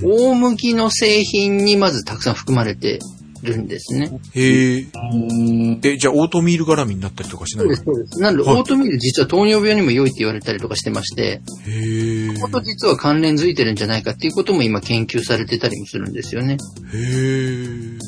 [0.00, 3.00] 大麦の製品にまずたくさん含まれて
[3.42, 4.10] るんですね。
[4.34, 4.86] へえ。
[5.12, 8.20] うんえ、じゃあオートミール絡みになったりとかしなそうです、そうです。
[8.20, 12.34] なので、はいオートミール実は糖尿病にも良いって言われたりとかしてまして、へえ。
[12.34, 16.54] ここと実は関連づいてるんじゃないかっていうことも今研究されてたりもするんですよね。
[16.54, 16.56] へ
[16.94, 17.98] え。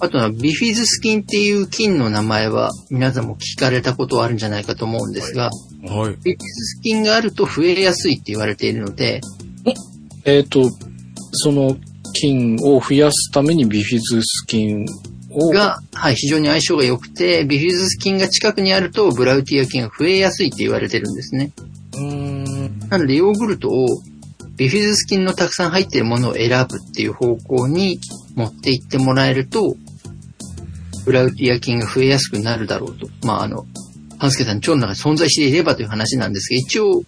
[0.00, 5.50] あとはビフィズス菌っていう菌の名前は皆さんも聞かれたことはあるんじゃないかと思うんですが、
[5.84, 6.16] はい。
[6.22, 6.46] ビフィズ
[6.78, 9.20] ス菌があると増えやすいって言われているので、
[10.24, 10.70] えっ、と、
[11.32, 11.76] その、
[12.14, 14.86] 菌を増やすためにビフィズス菌
[15.30, 15.50] を。
[15.50, 21.52] が、はい、非常に相性が良くて、ビフィズス菌が近くにあると、ブラウティア菌が増えやすいって言われてるんですね。
[21.94, 22.88] うーん。
[22.88, 23.86] なので、ヨーグルトを、
[24.56, 27.98] ビフィズス菌のたくさん入っているものを選ぶっていう方向に
[28.34, 29.76] 持っていってもらえると、
[31.04, 33.08] ブラウティア菌が増えやすくなるだろうと。
[33.24, 33.66] まあ、あの、
[34.18, 37.04] ハンスケさん、腸の中に存在していればという話なんですが、一応、うん。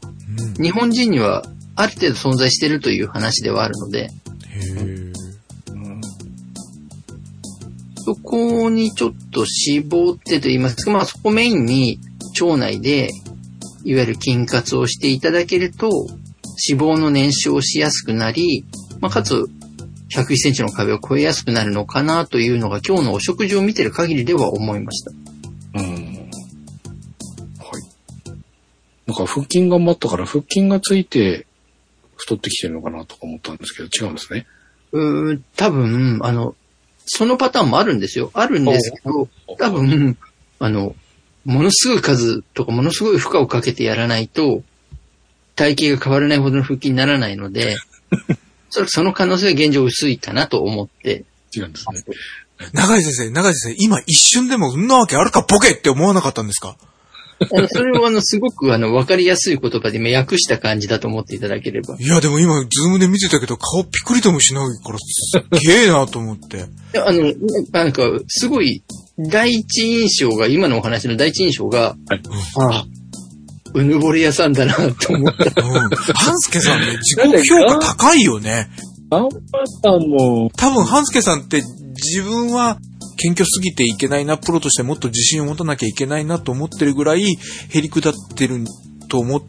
[0.62, 1.44] 日本人には
[1.76, 4.10] ある程度存在しているという話ではあるので。
[8.04, 11.98] そこにちょっと絞ってと言いますか、まあそこメインに
[12.38, 13.08] 腸内で、
[13.84, 15.88] いわゆる筋活をしていただけると、
[16.68, 18.66] 脂肪の燃焼をしやすくなり、
[19.00, 19.46] まあかつ、
[20.14, 25.10] 101センチの壁を越えやすくなるのかなというのが今日のお食事を見てる限りでは思いました。
[25.10, 25.84] うん。
[25.84, 25.90] は
[27.78, 28.32] い。
[29.06, 31.46] なんか腹筋頑張ったから腹筋がついて
[32.16, 34.46] 太ってきてるのかなとか思ったんですけど、違うんですね。
[34.92, 36.54] うーん、多分、あの、
[37.06, 38.30] そのパターンもあるんですよ。
[38.34, 40.16] あるんですけど、多分、
[40.60, 40.94] あの、
[41.44, 44.62] ものすごい数とかものすごい負荷をかけてやらないと、
[45.56, 47.76] 体型が変わらないほどの腹筋にならないので、
[48.74, 51.24] それその可能性は現状薄いかなと思って、
[51.56, 52.02] 違うんですね。
[52.72, 56.76] 長井先生、長井先生、今一瞬でもそんなわけあるかボケって思わなかったんですか？
[57.40, 61.96] あのそれをあの、すごくあの、わかりやすい言葉で今訳した感じだと思っていただければ。
[61.98, 66.66] いや、でも今、ズームで見てたけど、顔ピクリともしないから、すっげえなと思って。
[66.92, 67.32] であの、
[67.72, 68.82] なんか、すごい、
[69.18, 72.22] 第一印象が、今のお話の第一印象が、はい
[72.56, 72.84] ああ、
[73.74, 75.62] うぬぼれ屋さんだなと思った。
[75.62, 75.90] うん。
[76.14, 78.70] ハンスケさんね、 自己評価高いよね。
[79.10, 81.62] アンパさんも、多分、ハンスケさんって
[81.94, 82.78] 自分は
[83.16, 88.64] 謙虚すぎていけないな、プロとしてもっと自信を持たなきゃいけないなと思ってるぐらい、へりくだってる
[89.08, 89.42] と思っ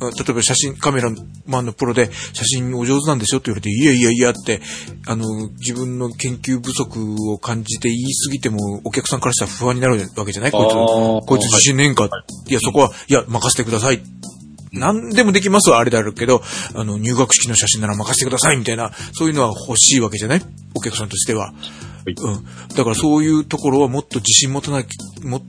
[0.00, 1.10] 例えば写真、カメラ
[1.46, 4.60] マンのプロで写真お上手なんでしょって言われて、いやいやいやって、
[5.06, 10.50] あの、自分の研究不足を感じて言い過ぎても、お客さんからしたら不安になるわけじゃない？
[10.52, 12.08] こいつ、こいつ自信ねえんか？
[12.48, 14.00] いや、そこは、いや、任せてください。
[14.70, 16.42] 何でもできますはあれだろうけど、
[16.74, 20.42] あの、入学式の写真なら任せてくださいみたいな、そういうのは欲しいわけじゃない？
[20.74, 21.54] お客さんとしては。
[22.06, 22.44] いうん。
[22.76, 25.44] だからそういうところはもっと自信持たなきゃ、持つ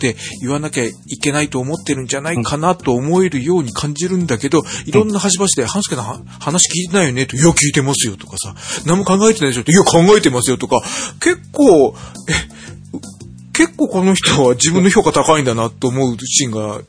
[0.00, 8.54] って言わなきゃいけないと思ってるんじゃないかなと思えるように感じるんだけど、いろんな端々で、半助のは話聞いてないよねと、いや、聞いてますよとかさ、
[8.86, 10.82] 何も考えてないでしょって、いや、考えてますよとか、
[11.20, 11.94] 結構、
[12.28, 12.60] え、
[13.52, 16.80] 結構この人は自分の評価高いんだなと思うシーンが、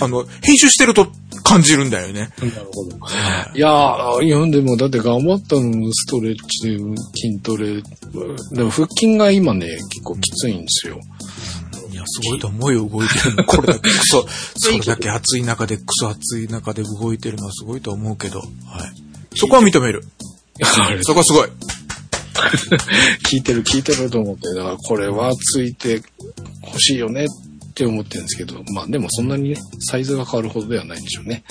[0.00, 1.08] あの、編集してると
[1.42, 2.30] 感じるんだよね。
[2.38, 2.96] なるほど。
[3.54, 6.78] いやー、いや、でもだって頑張ったのストレッチで
[7.14, 7.82] 筋トレ。
[8.52, 10.98] でも腹筋が今ね、結構きついんですよ。
[12.04, 13.44] いや、すごいと思うよ、動いてるの。
[13.44, 18.48] これだけ クソ、それだけ暑い中で、クソ暑い中で動いてるのはすごいと思うけど、はい。
[19.36, 20.04] そこは認める。
[21.02, 21.48] そこはすごい。
[23.24, 26.02] 聞いてる聞いてると思って、だからこれはついて
[26.66, 31.44] 欲しいよねって思ってるんですけど、まあでもそんなにね、サイズが変わるほどではないんでしょうね。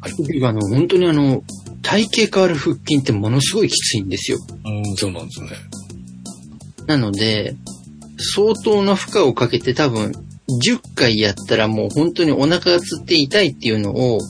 [0.00, 1.42] あの、本当にあの、
[1.82, 4.38] 体型変わる腹筋ってものすごいきついんですよ。
[4.64, 5.48] うん、そうなんですね。
[6.86, 7.56] なので、
[8.18, 10.12] 相当な負荷をかけて多分、
[10.64, 14.20] 10回やったらもう本当にお腹がつって痛いっていうのを、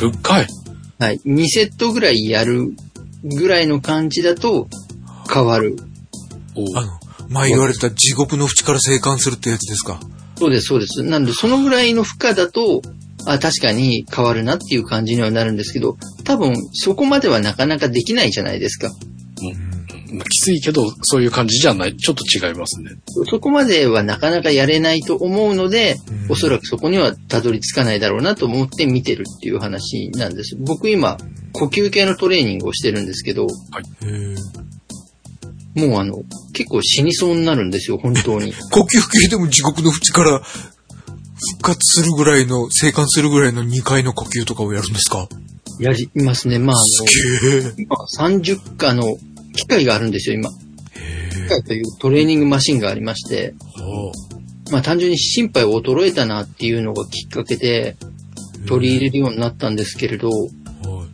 [0.00, 0.46] 10回？
[0.98, 2.74] はい、2セットぐらいやる
[3.24, 4.68] ぐらいの感じだと
[5.32, 5.76] 変わる。
[6.54, 6.92] おあの、
[7.28, 10.00] 前言われた地獄の淵から生還するってやつですか？
[10.36, 11.02] そうです、そうです。
[11.02, 12.82] なんで、そのぐらいの負荷だと、
[13.26, 18.90] あ、確かに変わるなっていう感じにはなるんですけど、多分、そこまではなかなかできないじゃないですか。
[20.12, 21.96] まあきついけど、そういう感じじゃない。
[21.96, 22.90] ちょっと違いますね。
[23.30, 30.56] そこまではなかなかやれないと思うので、うんおそらくそこにはたどり着かないだろうなと思って見てるっていう話なんです。
[30.58, 31.18] 僕今、
[31.52, 33.46] 呼吸系のトレーニングをしてるんですけど、
[34.02, 34.36] へー
[35.74, 36.22] もうあの、
[36.52, 38.52] 結構死にそうになるんですよ、本当に。
[38.70, 45.28] 呼吸系でも地獄の淵から復活するぐらいの、生還するぐらいの2回の呼吸とかをやるんですか？
[45.80, 46.58] やりますね。
[46.58, 46.80] まあ、あ。
[47.64, 49.04] の、今30回の
[49.52, 50.50] 機械があるんですよ、今。
[50.50, 54.12] 機械というトレーニングマシンがありまして、は
[54.70, 57.96] まあ単純に心肺を衰えたなっていうのがきっかけで
[58.66, 60.30] 取り入れるようになったんですけれど、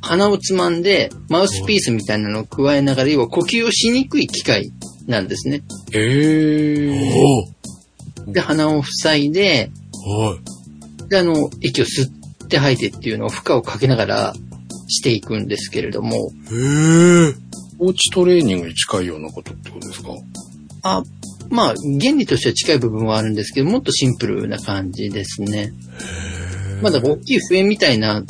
[0.01, 4.72] 鼻をつまんで、マウスピースみたいなのを加えながら、要は呼吸をしにくい機械
[5.07, 5.62] なんですね。
[5.92, 7.03] へえ。
[8.27, 9.70] で、鼻を塞いで、
[10.07, 10.37] は
[11.07, 11.09] い。
[11.09, 14.35] で、あの、息を吸って吐いてっていうのを負荷をかけながら
[14.87, 17.47] していくんですけれども、へえ。
[17.79, 20.09] コーチトレーニングに近いようなことってことですか？
[20.83, 21.03] あ、
[21.51, 25.73] まあ、原理としては近い部分はあるんですけど、もっとシンプルな感じですね。
[26.83, 28.23] まだ大きい笛みたいな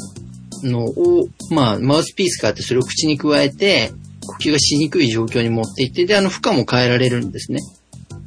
[0.62, 3.92] のを、まあ、マウスピースがあってそれを口に加えて、
[4.26, 7.60] 呼吸がしにくい状況に持っていって、で、あの、負荷も変えられるんですね。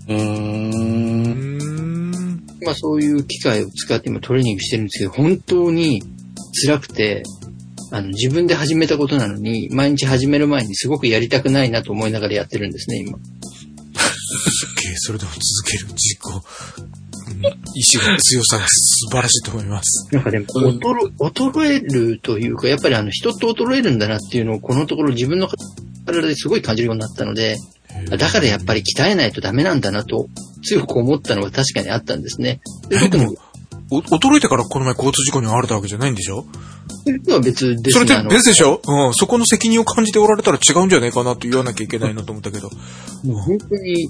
[0.07, 0.17] うー。
[0.17, 2.43] うんん。
[2.63, 6.03] まあそういう機械を使って今トレーニングしてるんですけど、本当に
[6.65, 7.23] 辛くて、
[7.91, 13.17] あの、自分で始めたことなのに、毎日始める前にすごくやりたくないなと思いながらやってるんですね、今。
[13.17, 17.01] すっげえ、それでも続ける自己、うん
[17.73, 20.07] 意志の強さが素晴らしいと思います。
[20.13, 25.47] なんかでも、うん衰衰えるというか、やっぱりあの、人って衰えるんだなっていうのを、このところ自分の
[26.05, 27.57] 体ですごい感じるようになったので、
[28.17, 30.27] だからやっぱり鍛えないとダメなんだなと、
[30.63, 32.61] 強く思ったのは確かにあったんですね。
[32.89, 33.35] で、え、僕も
[33.89, 36.45] 衰えてからこの前交通事故に遭われたわけじゃないんでしょ？
[37.03, 38.05] それとは別ですね。
[38.07, 38.81] それって別でしょ？
[38.85, 39.13] うん。
[39.13, 42.69] そこの責任を感じておられたら違うんじゃないかなと言わなきゃいけないなと思ったけど。
[43.23, 44.09] もう本当に、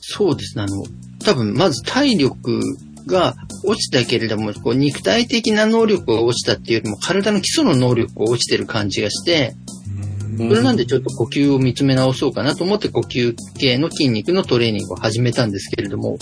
[0.00, 0.64] そうですね。
[0.64, 0.84] あの、
[1.24, 2.60] 多分、まず体力
[3.06, 16.16] が落ちたけれども、こう肉体的な能力が落ちたっていうよりも、体の基礎の能力が落ちてる感じがして、うんそれなんでちょっと呼吸を見つめ直そうかなと思って呼吸系の筋肉のトレーニングを始めたんですけれども、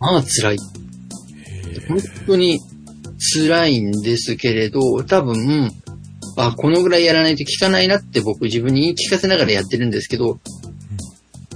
[0.00, 0.58] まあ辛い。
[1.86, 2.58] 本当に
[3.18, 5.70] 辛いんですけれど、多分、
[6.36, 10.38] あ、このぐらいやらないと効かないなって僕自分に言い聞かせながらやってるんですけど、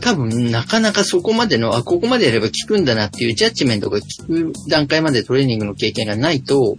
[0.01, 6.77] 多分なかなかそこまでの、あ、ここまでやれば効くんだなっていうジャッジメントが効く段階までトレーニングの経験がないと、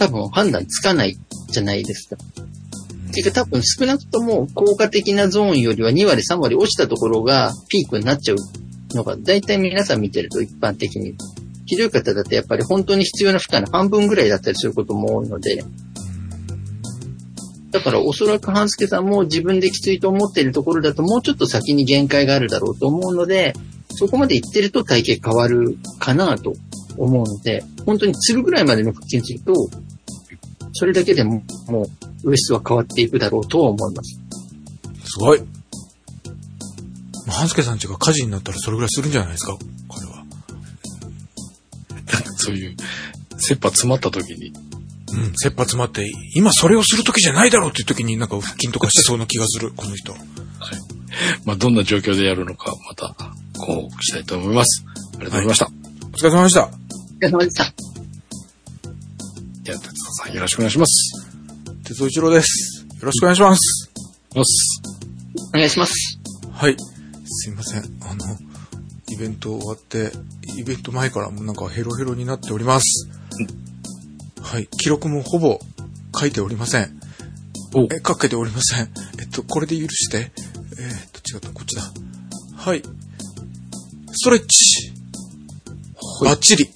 [0.00, 1.16] 多分判断つかない
[1.50, 2.16] じゃないですか。
[3.14, 8.36] ていうか多分少なくとも効果的なゾーンよりは2割3割落ちたところがピークになっちゃう
[8.96, 11.14] のが大体皆さん見てると一般的に。
[11.66, 15.64] ひどい方だとやっぱり本当に必要な負荷の半分ぐらいだったりすることも多いので、
[17.70, 23.54] だからおそらく半助さんも自分できついと思っているところだともうちょっと先に限界があるだろうと思うので、
[23.90, 26.54] そこまで行ってると体型変わるかなと
[26.96, 29.54] 思うので、本当につるぐらいまでの腹筋すると、
[30.72, 31.86] それだけでもも
[32.24, 34.20] うウエストは変わっていくだろうとは思います。
[35.04, 35.42] すごい。
[37.26, 39.56] 半助さんちが火事になったらそれぐらいするんじゃないですか？
[42.36, 42.76] そういう、
[43.38, 44.52] 切羽詰まった時に、
[45.12, 45.32] うん。
[45.36, 50.14] 切羽詰まって、今それをする時じゃないだろうっていう時になんか腹筋とかしそうな気がする、 この人。
[51.44, 53.14] まあ、どんな状況でやるのか、また、
[53.56, 54.84] こう、したいと思います。
[54.86, 55.70] ありがとうございました。
[56.12, 56.64] お疲れ様でした。
[56.64, 56.72] お疲
[57.20, 57.64] れ様でした。
[57.64, 57.68] い
[59.66, 61.12] や、哲田さんよろしくお願いします。
[61.84, 62.84] 鉄尾一郎です。
[62.84, 63.90] よろしくお願いします。
[64.34, 64.80] よし。
[65.50, 66.18] お願いします。
[66.52, 66.76] はい。
[67.26, 67.82] すいません。
[68.02, 68.38] あの、
[69.14, 70.10] イベント終わって、
[70.58, 73.08] イベント前からもうなんかヘロヘロになっております。
[74.42, 74.66] はい。
[74.66, 75.60] 記録もほぼ
[76.18, 77.00] 書いておりません。
[77.74, 78.90] おえ、書けておりません。
[79.20, 80.32] えっと、これで許して。
[80.78, 81.82] えーっと、違った、こっちだ。
[82.56, 82.82] はい。
[84.10, 84.92] ストレッチ。
[86.24, 86.68] バッチリ。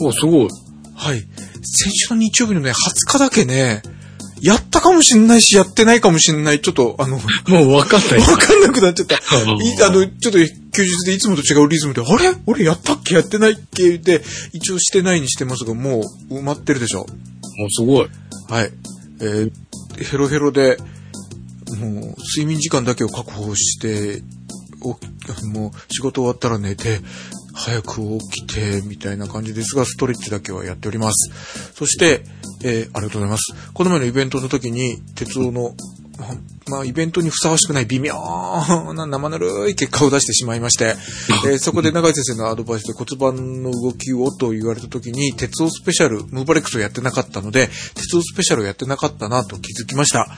[0.00, 0.48] お、すごい。
[0.96, 1.20] はい。
[1.62, 2.74] 先週の日曜日のね、20
[3.12, 3.82] 日だけね、
[4.46, 6.60] やったかもしんないし、やってないかもしんない。
[6.60, 7.22] ちょっと、あの、も
[7.64, 8.20] う分かんない。
[8.20, 9.16] わかんなくなっちゃった。
[9.16, 12.34] あの、ちょっと休日でいつもと違うリズムで、あれ？
[12.46, 13.14] 俺やったっけ？
[13.14, 17.00] やってないっけで、一応してないにしてますが、もう埋まってるでしょ。
[17.58, 18.08] もうすごい。
[18.48, 18.70] はい。
[19.20, 19.52] えー
[19.96, 20.76] ヘロヘロで、
[21.78, 24.22] もう、睡眠時間だけを確保して、
[24.82, 24.98] お
[25.46, 27.00] もう、仕事終わったら寝て、
[27.56, 31.30] 早く起きて、みたいな感じですが、ストレッチだけはやっております。
[31.74, 32.22] そして、
[32.62, 33.54] えーありがとうございます。
[33.72, 35.74] この前のイベントの時に、鉄道の、
[36.68, 38.14] まあ、イベントにふさわしくない微妙
[38.94, 40.94] な生ぬるい結果を出してしまいまして、
[41.46, 50.28] えーそこで長井先生のアドバイスで骨盤の動きをと言われた時に、鉄道スペシャル、ムーバレックスをやってなかったので、鉄道スペシャルをやってなかったなと気づきました。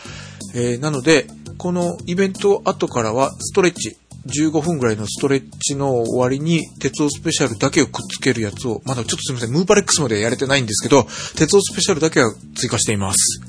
[0.55, 1.27] えーなので、
[1.57, 3.97] このイベント後からはストレッチ、
[4.29, 11.05] 15分ぐらいのストレッチの終わりに、鉄道スペシャルだけをくっつけるやつを、まだちょっとすみません、ムーバレックスまでやれてないんですけど、
[11.37, 13.41] 鉄道スペシャルだけは追加しています。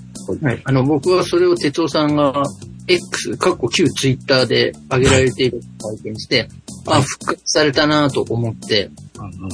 [0.41, 0.61] はい。
[0.63, 2.43] あの、僕はそれを哲夫さんが
[2.87, 6.47] X、過去旧ツイッターで上げられているのを体験して、
[6.87, 8.89] あ、復活されたなと思って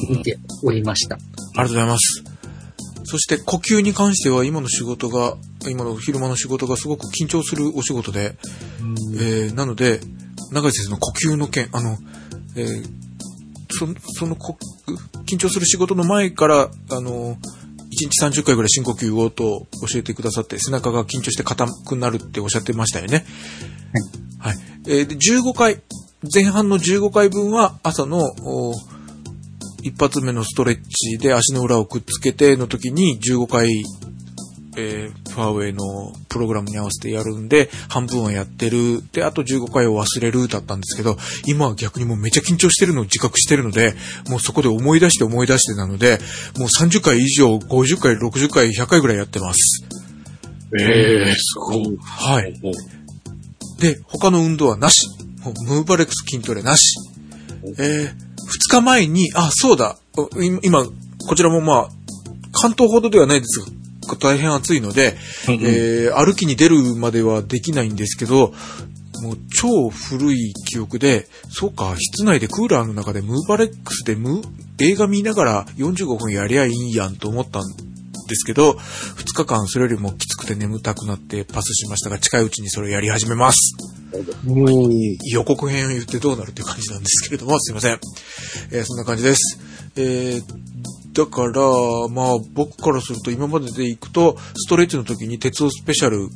[0.09, 1.15] 見ておりました。
[1.15, 2.23] ありがとうございます。
[3.07, 5.37] そして呼吸に関しては今の仕事が、
[5.69, 8.35] 今の昼間の仕事がすごく緊張するお仕事で、
[9.17, 9.99] えーなので、
[10.51, 11.97] 長井先生の呼吸の件、あの、
[12.55, 13.05] えー
[13.77, 13.87] そ
[14.19, 14.57] そのこ
[15.25, 17.37] 緊張する仕事の前から、あの、1
[17.91, 23.25] 日30回ぐらい深呼吸をと教えてくださって、背中が緊張して硬くなるっておっしゃってましたよね。
[24.39, 24.55] はい。
[24.87, 25.81] えーで15回、
[26.33, 28.73] 前半の15回分は朝の、お
[29.83, 33.69] 一発目のストレッチで足の裏をくっつけての時に15回、
[34.77, 39.03] えーファーウェイのプログラムに合わせてやるんで、半分はやってる。
[39.11, 43.95] で、あと15回を忘れるだったんですけど、今は逆にもうめっちゃ緊張してるのを自覚してるので、
[44.29, 46.19] もうそこで思い出して思い出してなので、
[46.57, 49.83] もう30回以上、50回、60回、100回ぐらいやってます。
[50.79, 51.97] ええすごい。
[52.01, 52.53] はい。
[52.63, 55.07] おで、他の運動はなし。
[55.43, 56.95] もうムーバレックス筋トレなし。
[57.63, 58.13] えー、
[58.47, 59.97] 二日前に、あ、そうだ。
[60.63, 60.85] 今、
[61.27, 61.89] こちらもまあ、
[62.53, 63.65] 関東ほどではないですが、
[64.15, 68.53] 大変暑いので、えー歩きに出るまではできないんですけど、
[69.21, 74.47] もう超古い記憶で、そうか、室内でクーラーの中でムーバレックスでムー
[74.79, 77.63] 映画見ながら45分やりゃいいやんと思ったん
[78.27, 83.77] ですけど、2日間それよりもきつくて眠たくなってパスしましたが、近いうちにそれをやり始めます。
[85.31, 87.99] 予告編を言ってどうなるっていう感じなんですけれども、すいません。
[88.71, 89.59] えーそんな感じです。
[89.95, 90.43] えー
[91.15, 91.61] だから、
[92.09, 96.27] まあ、僕からすると今までで行くと、ストレッチの時に鉄をスペシャル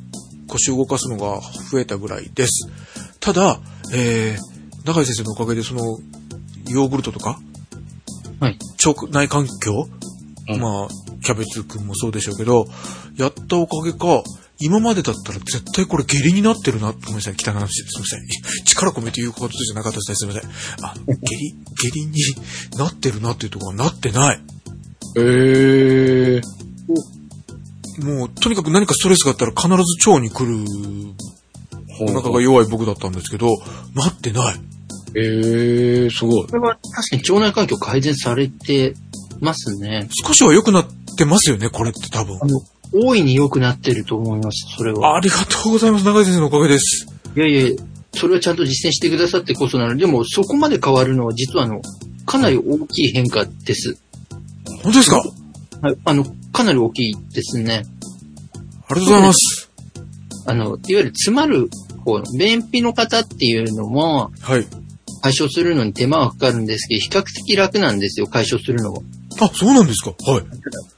[0.47, 2.69] 腰を動かすのが増えたぐらいです。
[3.19, 3.59] ただ、
[3.93, 5.81] えー、中井先生のおかげでその、
[6.69, 7.39] ヨーグルトとか、
[8.39, 8.57] はい。
[8.85, 9.89] 腸内環境、
[10.47, 10.87] うんまあ、
[11.25, 12.65] キャベツくんもそうでしょうけど、
[13.17, 14.23] やったおかげか、
[14.61, 18.01] 今までだったら絶対これ下痢になってるな、ごめんなさい、汚い話です。
[18.01, 18.63] すみません。
[18.63, 20.15] 力込めて言うことじゃなかったですね。
[20.15, 20.51] すみません。
[20.85, 22.13] あの、下痢、下痢に
[22.77, 24.39] なってるなっていうところはなってない。
[25.19, 26.41] ええ
[28.03, 30.65] もう、とにかく何かストレスがあったら必ず腸に来る、
[32.01, 33.47] お腹が弱い僕だったんですけど、
[33.93, 34.55] なってない。
[35.15, 36.47] ええすごい。
[36.47, 38.93] これは確かに腸内環境改善されて
[39.39, 40.07] ますね。
[40.25, 40.85] 少しは良くなっ
[41.17, 42.39] てますよね、これって多分
[42.93, 45.17] 大いに良くなってると思います、それは。
[45.17, 46.05] ありがとうございます。
[46.05, 47.07] 中井先生のおかげです。
[47.35, 47.75] いやいや、
[48.15, 51.81] それはちゃんと実践してくださってこそなので、でもそこまで変わるのは実はあの、
[52.25, 53.97] かなり大きい変化です。
[54.83, 55.21] 本当ですか？
[55.81, 57.83] はい、あの、かなり大きいですね。
[58.87, 59.69] ありがとうございます。
[60.45, 61.69] あの、いわゆる詰まる
[62.03, 64.65] 方の、便秘の方っていうのもはい。
[65.21, 69.03] 解消するのに手間はかかるんですけど、比較的楽なんですよ、解消するのも。
[69.41, 70.11] あ、そうなんですか？
[70.31, 70.41] は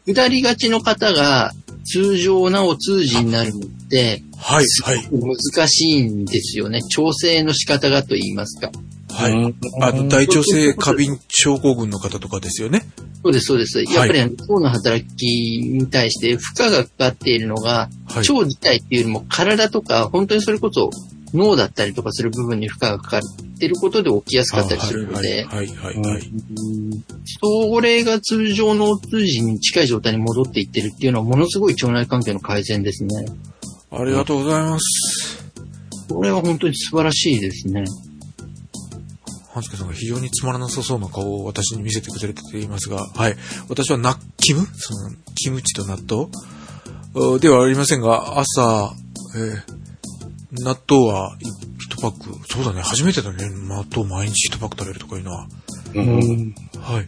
[0.06, 0.14] い。
[0.14, 1.52] 下りがちの方が
[1.86, 5.10] 通常なお通じになるのって、はい、はい。
[5.12, 6.82] 難しいんですよね。
[6.84, 8.72] 調整の仕方がと言いますか。
[9.12, 9.32] はい。
[9.32, 12.86] うんあの、大腸性過敏症候群の方とかですよね。
[13.24, 13.84] そうです、そうです。
[13.84, 18.18] やっぱりあの腸の働きに対して負荷がかかっているのが、はい。
[18.18, 20.90] 腸自体っていうよりも体とか、本当にそれこそ
[21.34, 23.22] 脳だったりとかする部分に負荷がかかっ
[23.60, 26.02] ていることで起きやすかったりするので、はい、はい、はい。
[26.02, 26.32] はい
[27.40, 33.26] それが通常のお通じに近い状態に戻っていってるっていうのはものすごい腸内環境の改善ですね。
[33.92, 35.52] ありがとうございます。
[36.10, 37.84] これは本当に素晴らしいですね。
[39.54, 43.36] 半助さんが非常につまらなさそうな顔を私に見せてくれていますが、はい。
[43.70, 44.66] 私はナッキム？
[44.74, 46.30] その、キムチと納豆？
[47.14, 48.94] おではありませんが、朝、
[49.36, 49.82] えー
[50.54, 51.38] 納豆は
[51.80, 55.48] 一パック、そうだね、初めてだね、納豆毎日一パック食べるとかいうのは。
[55.94, 56.54] うん。
[56.78, 57.08] はい。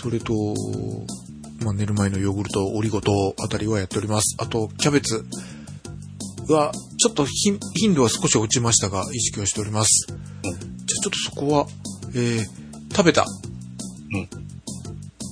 [0.00, 0.32] それと、
[1.62, 3.12] まあ、寝る前のヨーグルト、オリゴ糖
[3.44, 4.36] あたりはやっております。
[4.38, 5.26] あと、キャベツ
[6.48, 10.06] は、ちょっと頻頻度は少し落ちましたが、意識はしております。
[10.08, 10.54] じゃあ
[11.06, 11.66] ちょっとそこは、
[12.14, 12.44] えー、
[12.94, 13.24] 食べた。
[14.12, 14.28] うん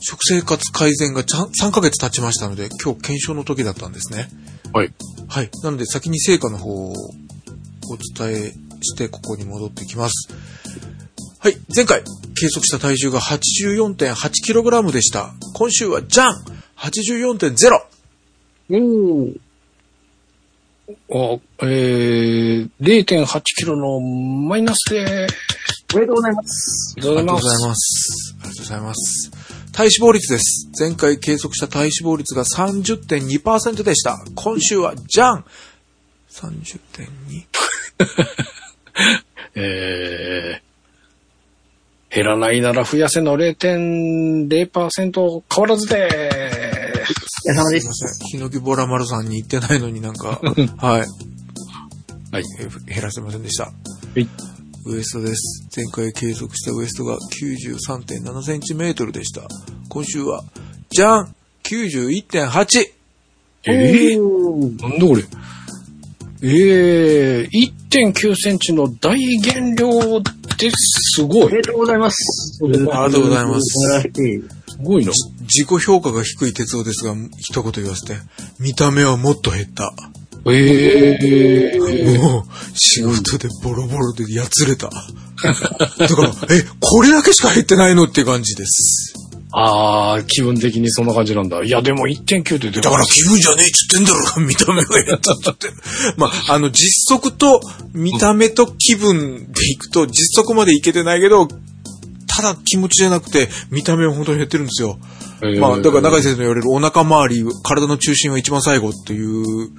[0.07, 4.29] 食生活改善がちゃん3ヶ月経ちましたので、今日検証の時だったんですね。
[4.75, 4.93] はい。
[5.29, 5.51] はい。
[5.63, 6.95] なので、先に成果の方をお
[8.15, 8.53] 伝え
[8.83, 10.29] して、ここに戻ってきます。
[11.39, 11.57] はい。
[11.75, 12.03] 前回、
[12.39, 15.33] 計測した体重が 84.8kg でした。
[15.55, 16.35] 今週は、じゃん
[16.77, 17.81] !84.0!
[21.09, 25.27] おあ、えー、0.8キロのマイナスで
[25.95, 26.95] おめでとうございます。
[26.99, 27.63] ありがとうございす。
[27.67, 28.35] ます。
[28.41, 29.31] ありがとうございます。
[29.73, 30.69] 体脂肪率です。
[30.79, 34.19] 前回計測した体脂肪率が30.2%でした。
[34.35, 35.45] 今週は、じゃん
[36.33, 37.45] !30.2?
[39.57, 45.99] えー、減らないなら増やせの0.0%変わらずでお
[47.07, 47.15] 疲
[47.49, 47.89] れ様ですす。
[47.89, 48.27] いません。
[48.31, 50.41] ヒノキボラ丸さんに言ってないのになんか、
[50.79, 51.07] はい。
[52.33, 52.45] はい。
[52.59, 53.67] えー減らせませんでした。
[53.67, 53.73] は
[54.17, 54.27] い。
[54.87, 55.67] ウエストです。
[55.75, 59.49] 前回計測したウエストが93.7センチメートルでした。
[59.89, 60.43] 今週は、
[60.91, 62.85] じゃん !91.8!
[63.67, 65.25] えー、なんだこれ？
[66.43, 71.43] えー、1.9センチの大減量ですごい。
[71.45, 72.63] おめでとうございます。
[72.63, 73.61] ありがとうございます。
[74.03, 75.13] すごいな。
[75.43, 78.21] 自己評価が低い鉄夫ですが、一言言わせて、
[78.59, 79.95] 見た目はもっと減った。
[80.47, 84.89] えー、もう、仕事でボロボロでやつれた。
[84.89, 89.15] だから、え、これだけしか減ってないのって感じです。
[89.57, 91.63] あー、気分的にそんな感じなんだ。
[91.63, 95.69] いや、でも1.9ってだから気分じゃねえっつってんだろ、見た目が減ったっつって。
[96.17, 97.61] まあ、あの、実測と
[97.93, 101.47] 見た目と気分でいくと、実測までいけてないけど、
[102.27, 104.99] ただ気持ちじゃなくて、見た目は本当に減ってるんですよ。
[105.61, 109.71] まあ、だから中井先生の言われるお腹周り、体の中心は一番最後っていう。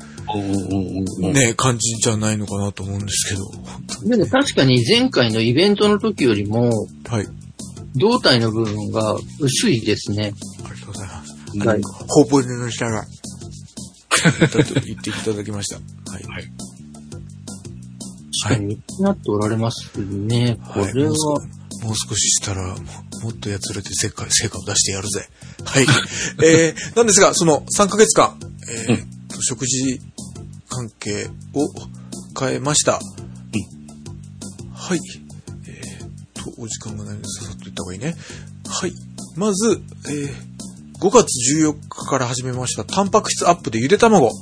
[0.41, 4.07] ね、感じじゃないのかなと思うんですけど。
[4.09, 6.71] でも確かに前回のイベントの時よりも、
[7.07, 7.27] はい。
[7.95, 10.33] 胴体の部分が薄いですね。
[10.65, 11.67] ありがとうございます。
[11.67, 11.81] はい。
[12.07, 15.75] ほぼ寝の下が、だと言っていただきました。
[16.11, 16.23] はい。
[16.23, 16.51] はい
[18.43, 20.59] 確かに、なっておられますね。
[20.73, 22.75] こはいれは、もう少もう少ししたら、も
[23.23, 25.27] もっとやつれて成果成果を出してやるぜ。
[25.63, 25.85] はい。
[26.43, 28.37] えー、なんですが、その3ヶ月間、
[28.89, 29.99] えーと食事
[30.75, 31.69] 関係を
[32.37, 32.93] 変えました。
[32.93, 32.99] は
[34.95, 34.99] い。
[35.67, 36.07] えー、
[36.43, 38.13] と、お時間がないので、ささっと言った方がいいね。
[38.67, 38.93] はい。
[39.37, 40.29] まず、えー、
[40.99, 44.25] 5月14日から始めました、タンパク質アップでゆで卵。
[44.27, 44.35] はい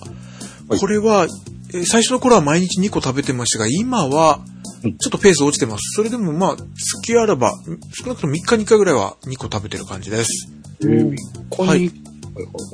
[0.80, 1.28] これは、
[1.74, 4.42] えー最初の頃は毎日2個食べてましたが、今は、
[4.84, 5.96] ちょっとペース落ちてます。
[5.96, 7.54] それでもまあ、月あらば、
[7.94, 10.52] 少なくとも3日に1回ぐらいは2個食べてる感じです。
[10.82, 11.16] えー、
[11.50, 11.92] こはいに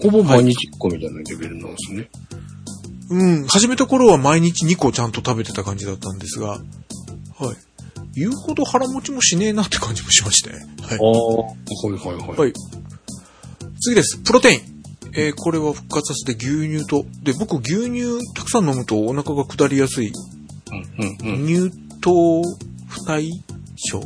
[0.02, 2.10] ほぼ毎日1個みたいなレベルなんですね。
[3.10, 6.62] うん、始めた頃は毎日2個ちゃんと食べてた感じだったんですが、はい。
[8.16, 10.52] 言うほど腹持ちもしねえなって感じもしまして。
[10.52, 10.66] はいあ。
[10.98, 11.56] あ、は
[11.90, 12.40] いはいはい。
[12.40, 12.54] はい。
[13.82, 14.18] 次です。
[14.20, 14.80] プロテイン。
[15.16, 20.12] えーこれは復活させて牛乳と、で、僕牛乳たくさん飲むとお腹が下りやすい、
[20.72, 21.48] うんうんうん。
[21.48, 22.44] 乳糖
[22.88, 23.32] 不対
[23.76, 24.04] 症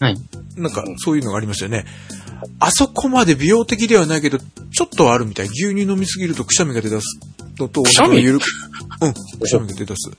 [0.00, 0.16] はい。
[0.56, 1.86] なんか、そういうのがありますよね。
[2.58, 5.46] あそこまで美容的ではないけど、ちょっとはあるみたい。
[5.46, 7.06] 牛乳飲みすぎるとくしゃみが出だす
[7.62, 8.44] のと、お腹が緩く、
[9.00, 10.10] うん、くしゃみが出だす。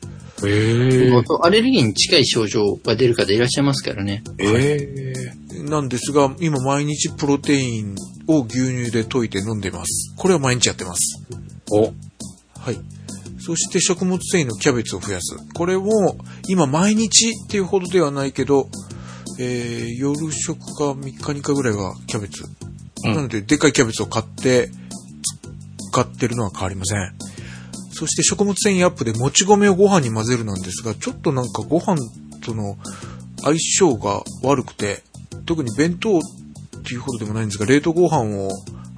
[0.46, 4.24] ええアレルギーに近い症状が出る方いらっしゃいますからね。
[4.40, 5.14] え
[5.56, 7.96] えなんですが、今毎日プロテイン
[8.28, 10.14] を牛乳で溶いて飲んでます。
[10.18, 11.24] これは毎日やってます。
[11.72, 11.94] お、
[12.60, 12.80] はい。
[13.40, 15.38] そして食物繊維のキャベツを増やす。
[15.54, 16.18] これも
[16.48, 18.70] 今毎日っていうほどではないけど、
[19.40, 22.44] えー、夜食が3日に1回ぐらいはキャベツ。
[22.44, 22.64] うん
[23.04, 24.70] なので、でかいキャベツを買って、
[25.92, 27.33] 使ってるのは変わりません。
[27.94, 31.98] そして食物繊維アップでもち米をご飯に混ぜるなんですが、ちょっとなんかご飯
[32.42, 32.78] との
[33.42, 35.04] 相性が悪くて、
[35.46, 36.22] 特に弁当っ
[36.84, 38.50] ていうほどでもないんですが、冷凍ご飯を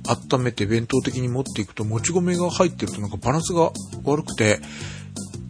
[0.07, 3.71] 温めて弁当的に持っていくと、もち米が入ってるとなんかバランスが
[4.03, 4.59] 悪くて、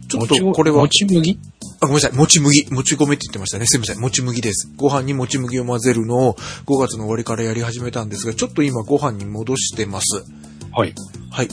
[0.08, 1.38] ちょっとこれはも、ち麦
[1.80, 3.66] あ、ごめんなさい、もち麦、もち米って言ってましたね。
[3.66, 4.70] すみません、もち麦です。
[4.76, 6.34] ご飯にもち麦を混ぜるのを
[6.66, 10.24] 5月の終わりからやり始めたんですが、ちょっと今ご飯に戻してます。
[10.72, 10.94] はい。
[11.30, 11.48] はい。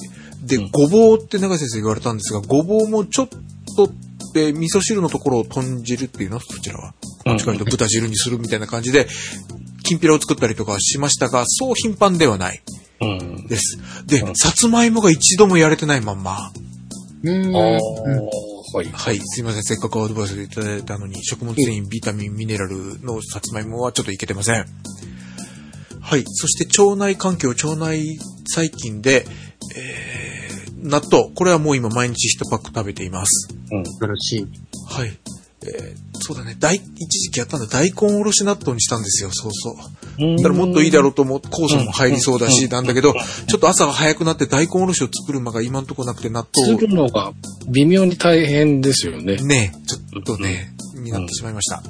[0.45, 3.29] で、うんごぼうって長井先生言われたんですが、ごぼうもちょっ
[3.75, 3.89] と
[4.33, 6.39] で、味噌汁のところを豚汁っていうの？
[6.39, 6.93] そちらは。
[7.25, 9.07] うんどっちかというと豚汁にするみたいな感じで、
[9.83, 12.61] きんぴらを作ったりとかはしましたが、そう頻繁ではない
[12.99, 13.47] うん。
[13.47, 13.77] です。
[14.05, 16.51] でう、んさつまいもが一度もやれてないまんま。
[17.23, 17.55] うーん。
[17.55, 18.29] ああ、うん
[18.75, 18.85] はい。
[18.91, 19.63] はい、すいません。
[19.63, 24.65] せっかくアドバイスいただいたのに、食物繊維、ビタミン、ミネラルのさつまいもはちょっといけてません。
[26.01, 26.23] はい。
[26.25, 28.17] そして腸内環境、腸内
[28.47, 29.25] 細菌で、
[29.77, 30.32] えー、
[30.83, 31.33] 納豆。
[31.33, 33.49] これはもう今毎日1パック食べています。
[33.71, 33.85] うん。
[33.85, 34.47] 素晴らしい。
[34.87, 35.17] はい。
[35.65, 36.55] えー、そうだね。
[36.59, 37.67] 大、一時期やったんだ。
[37.67, 39.29] 大根おろし納豆にしたんですよ。
[39.31, 40.37] そうそう。
[40.37, 41.39] だからもっといいだろうと思う。
[41.39, 43.13] 酵素も入りそうだし、なんだけど、
[43.47, 47.31] ちょっと朝が早くなって大根おろしを作る間が今んとこなくて納豆を作るのが
[47.69, 49.37] 微妙に大変ですよね。
[49.37, 51.81] ねちょっとね、になってしまいました。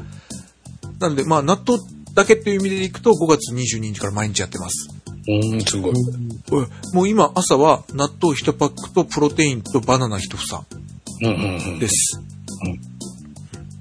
[0.99, 1.79] なので、まあ、納豆
[2.13, 4.89] だけっていう意味でいくと、5月22日から毎日やってます。
[5.27, 5.91] うん、すごい。
[5.91, 10.65] うんもう今、朝は納豆1パックとプロテインとバナナ1房
[11.21, 11.79] うんうんうん。
[11.79, 12.19] です。
[12.65, 12.79] うん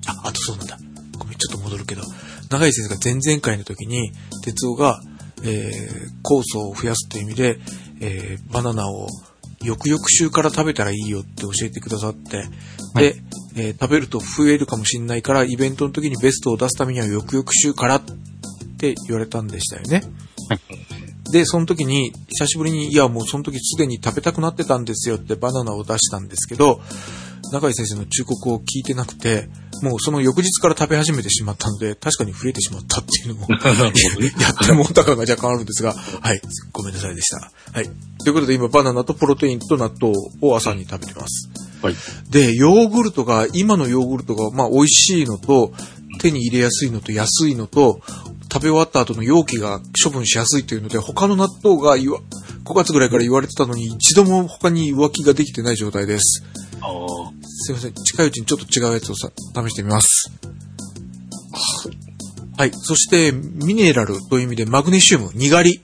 [0.07, 0.78] あ、あとそうなんだ。
[1.18, 2.03] ごめん、ちょっと戻るけど、
[2.51, 4.12] 長井先生が前々回の時に、
[4.43, 5.01] 哲夫が、
[5.45, 7.59] えー、酵素を増やすという意味で、
[8.01, 9.09] えー、バナナを
[9.62, 12.45] 翌々週から食べたらいいよって教えてくださって、は
[13.01, 13.16] で、
[13.57, 18.03] えー食べると増えるかもしれないから、イベントの時にベストを出すためには翌々週からっ
[18.78, 20.03] て言われたんでしたよね。
[21.33, 26.80] で、その時に、久しぶりに、いや、もうその時すでに食べたくなってたんですよってバナナを出したんですけど、
[27.51, 29.49] 中井先生の忠告を聞いてなくて、
[29.83, 33.49] もうその翌日から食べ始めてしまったので、確かに増えてしまったっていうのも、
[34.41, 37.51] やってもうた感が若干あるんですが、はい、ごめんなさいでした。
[37.72, 37.91] はい。
[38.24, 41.49] ということで今、バナナとプロテインと納豆を朝に食べてます。
[41.80, 41.97] はい。
[42.30, 45.72] で、ヨーグルトが、今のヨーグルトが、まあ、美味しいのと、
[46.20, 48.01] 手に入れやすいのと安いのと、
[48.53, 52.18] 食べ終わった後の容器が処分しやすいというので、他の納豆が言わ、
[52.64, 56.44] 5月ぐらいから言われてたのに、一度も他に浮気ができてない状態です。
[56.82, 56.88] ああ。
[57.44, 57.94] すいません。
[57.94, 60.30] 近いうちにちょっと違うやつをさ、試してみます。
[62.59, 62.72] はい。
[62.74, 65.80] そして、ミネラルという意味で、マグネシウム、にがり。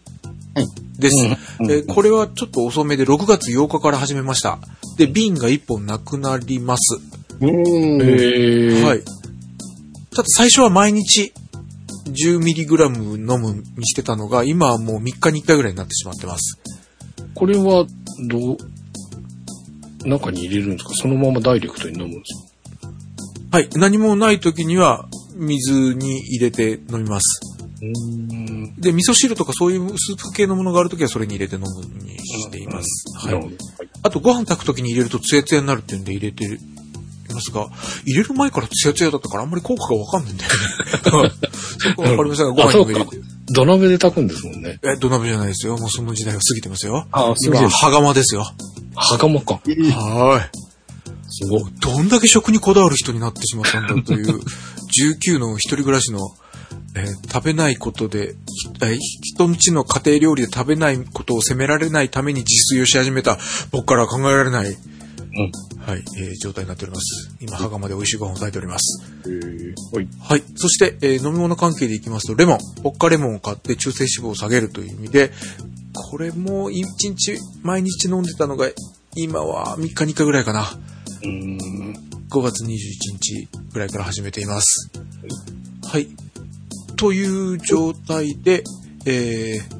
[0.54, 0.66] はい
[0.98, 1.14] です。
[1.60, 4.58] うこれはちょっと遅めで、6月8日から始めました。
[4.96, 6.98] で、瓶が1本なくなります。
[7.40, 9.04] はい。
[10.10, 11.32] ただ最初は毎日
[12.08, 16.58] 10mg 飲むにしてたのが、今はもう3日に1回ぐらいになってしまってます。
[17.34, 17.86] これは、
[18.28, 18.56] どう、
[20.08, 20.94] 中に入れるんですか？
[20.94, 22.48] そのままダイレクトに飲むんです
[23.50, 23.68] はい。
[23.74, 27.40] 何もない時には、水に入れて飲みます。
[28.78, 31.68] で、味噌汁とかそういうスープ系のものがある時はそれに入れて飲む
[32.04, 33.26] にしています。
[33.26, 33.56] はい
[34.00, 36.48] あと、ご飯炊く時に入れるとツヤツヤになるっていうんで入れてい
[37.38, 37.68] ますが、
[38.04, 40.50] 入れる前からツヤツヤだったからあんまり効果がわかんないんだよ
[41.24, 41.30] ね。
[41.78, 43.28] そこはわかりませんが、ご飯にも入れて。。
[43.50, 44.78] 土鍋で炊くんですもんね。
[44.82, 45.78] え、土鍋じゃないですよ。
[45.78, 47.06] もうその時代は過ぎてますよ。
[47.12, 48.44] あ今は羽釜ですよ。
[48.94, 49.54] 袴か。
[49.54, 50.50] はい。
[51.30, 51.64] すごい。
[51.80, 54.40] どんだけ食にこだわる人になってしまったんだという、
[55.24, 56.18] 19の一人暮らしの、
[56.94, 58.34] えー食べないことで、
[59.22, 63.38] 人んちの家庭料理で食べないことを責められないために自炊をし始めた
[63.70, 64.76] 僕からは考えられない、うん。
[65.80, 67.36] はい、えー状態になっております。
[67.40, 69.02] 今、羽釜で美味しいご飯を炊いております。
[69.24, 70.08] えー、はい。
[70.20, 70.42] はい。
[70.56, 72.58] そして、えー飲み物関係でいきますと、レモン。
[72.82, 75.32] ポッカレモンを買って中性脂肪を下げるという意味で、
[76.10, 78.68] これも一日、毎日飲んでたのが、
[79.16, 80.66] 今は3日に1回ぐらいかな。
[81.22, 81.58] うん。
[82.30, 84.90] 5月21日ぐらいから始めています。
[85.84, 86.08] はい。
[86.96, 88.62] という状態で、
[89.06, 89.78] えー、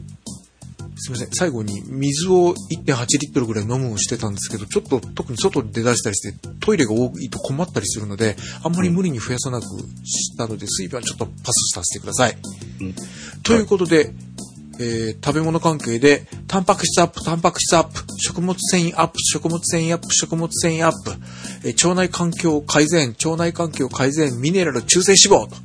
[1.01, 1.33] すみません。
[1.33, 9.65] 最後に水を1.8リットルぐらい飲むをしてたんですけど、ちょっと特に外に出だしたりして、トイレが多いと困ったりするので、あんまり無理に増やさなく
[10.05, 12.37] したので、水分はちょっとパスさせてください。
[12.81, 12.95] うん
[13.45, 14.13] ということで、
[14.81, 21.13] えー食べ物関係で、タンパク質アップ、タンパク質アップ、食物繊維アップ、食物繊維アップ、食物繊維アップ、
[21.65, 25.57] えー腸内環境改善、腸内環境改善、ミネラル中性脂肪と、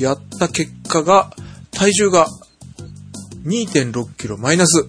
[0.00, 1.30] やった結果が、
[1.70, 2.26] 体重が
[3.44, 4.86] 2.6キロマイナス。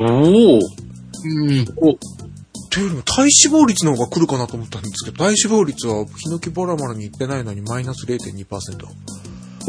[0.00, 1.66] おおうん。
[2.70, 8.86] というよりも体脂肪率の方が来るかなと思ったんですけど、体脂肪率はヒノキバラマラに行ってないのにマイナス0.2%。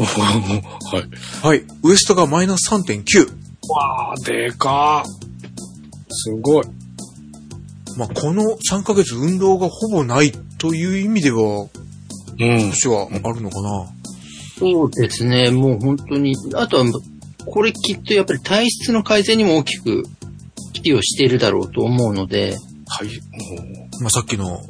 [0.00, 1.46] はい。
[1.46, 1.64] はい。
[1.82, 3.28] ウエストがマイナス3.9。
[3.68, 5.04] わあ、でか
[6.08, 6.64] すごい。
[7.96, 11.66] まあ、この3ヶ月運動がほぼないという意味では、
[12.38, 12.70] うん。
[12.70, 13.86] 年はあるのかな。
[14.58, 15.50] そうですね。
[15.50, 16.84] もう本当に、あとは、
[17.46, 20.04] これきっとやっぱり体質の改善にも大きく
[20.72, 23.08] 寄与しているだろうと思うので、はい。
[24.00, 24.60] まあ、さっきの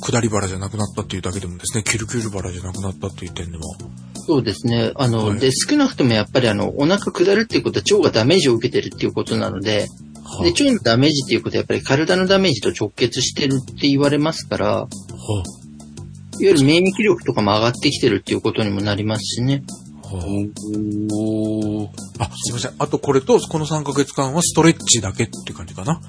[0.00, 3.64] 下り腹じゃなくなったっていうだけでもですね、キルキル腹じゃなくなったっていう点でも。
[4.14, 4.92] そうですね。
[4.94, 9.86] あの、はいで、少なくともやっぱりあの、お腹下るっていうことは腸がダメージを受けてるっていうことなので、
[10.24, 14.88] はで、腸のダメージっていうことはやっぱり体のダメージと直結してるって言われますから、いわは
[16.40, 19.62] ゆる免疫力とかも上がってきてるっていうことにもなりますしね。
[20.10, 21.88] あはおー
[22.18, 22.72] あ、あ、すいません。
[22.78, 26.00] あとこれと、この3ヶ月間はストレッチだけって感じかな。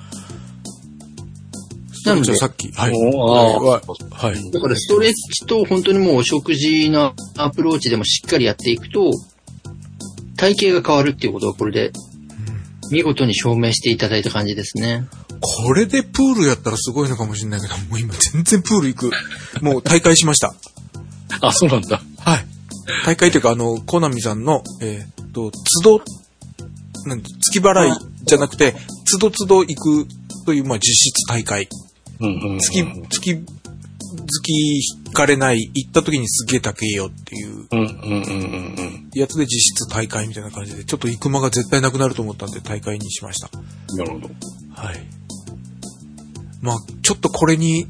[1.91, 2.91] ストレッチはさっき、はい。
[2.91, 3.81] は
[4.29, 4.31] い。
[4.31, 4.51] はい。
[4.51, 9.11] だからストレッチと本当にもうお食事のアプローチでもしっかりやっていくと、
[10.37, 11.91] 体型が変わるっていうことをこれで
[12.91, 15.07] 見事に証明していただいた感じですね。
[15.41, 19.11] これでプールやったらすごいのかもしれないけど、もう今全然プール行く。
[19.61, 20.55] もう大会しました。
[21.41, 22.01] あ、そうなんだ。
[22.19, 22.45] はい。
[23.05, 25.51] 大会というか、あの、コナミさんの、えーっと、
[25.83, 26.03] 都度、
[27.05, 27.91] なんて月払い
[28.25, 28.75] じゃなくて、
[29.11, 30.07] 都度都度行く
[30.45, 31.67] という、まあ、実質大会。
[32.59, 33.45] 月、月、
[34.27, 34.51] 月
[35.07, 37.67] 引かれない、行った時にすげえ高えよっていう。
[39.13, 43.49] やつで実質大会みたいな感じで、ちょっと行く間が絶対なくなると思ったんで大会にしました。
[43.95, 44.29] なるほど。
[44.73, 45.19] はい。
[46.61, 47.87] まあ、ちょっとこれに、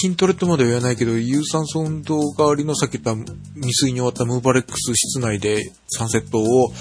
[0.00, 6.72] 筋トレとまでは言わないけど、有酸素運動代わりのさっき言った未遂に終わったムーバレックス室内で3セットを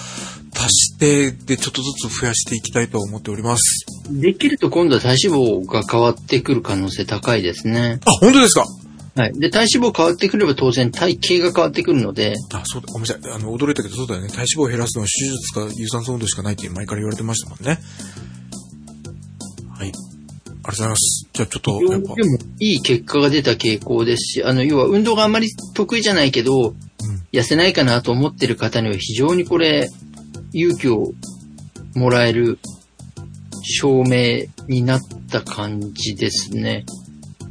[0.53, 3.86] 足して、で、ちょっとずつ増やしていきたいと思っております。
[4.11, 7.99] できると今度は体脂肪が変わってくる可能性高いですね。
[8.05, 8.66] あ、本当ですか？
[9.16, 9.34] はい。
[9.39, 13.32] で、体脂肪変わってくれば当然体型が変わってくるので、あ、そうだ、ごめんなさい。
[13.32, 14.28] あの、驚いたけど、そうだよね。
[14.28, 17.80] 体脂肪を減らすのは手術か有酸素運動しかないって前から言われてましたもんね。
[20.66, 20.72] はい。
[20.72, 21.30] ありがとうございます。
[21.34, 26.74] じゃあちょっと、やっぱで、もいい結果が出た傾向ですし、あの、要は運動があんまり得意じゃないけど、
[27.32, 29.89] 痩せないかなと思ってる方には非常にこれ、
[30.53, 31.11] 勇気を
[31.95, 32.59] もらえる
[33.61, 36.86] 証明になった感じですね。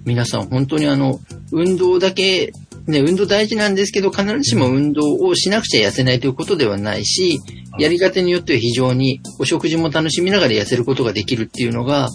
[0.04, 1.20] 皆さん本当にあの、
[1.52, 2.52] 運動だけ、
[2.86, 7.40] ね、運動大事なんですけど、必ずしも運動をしなくちゃ痩せないということではないし、
[7.78, 12.08] やり方によっては非常にお食事も楽しみながら痩せることができるっていうのが、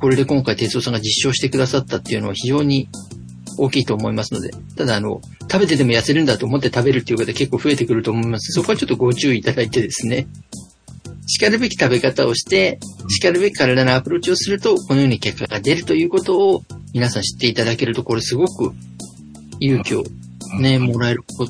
[0.00, 2.88] これで今回哲夫さんが実証してくださったっていうのは非常に
[3.58, 5.20] 大きいと思いますので、ただあの、
[5.50, 8.52] 食べてでも痩せるんだと思って食べるっていう方結構増えてくると思います。
[8.52, 10.26] そこはちょっとご注意いただいてですね。
[11.26, 18.72] 叱るべき食べ方をして、叱るべき体のアプローチをすると、このように結果が出るということを皆さん知っていただけると、これすごく
[19.60, 20.04] 勇気を
[20.60, 21.46] ね、もらえるこ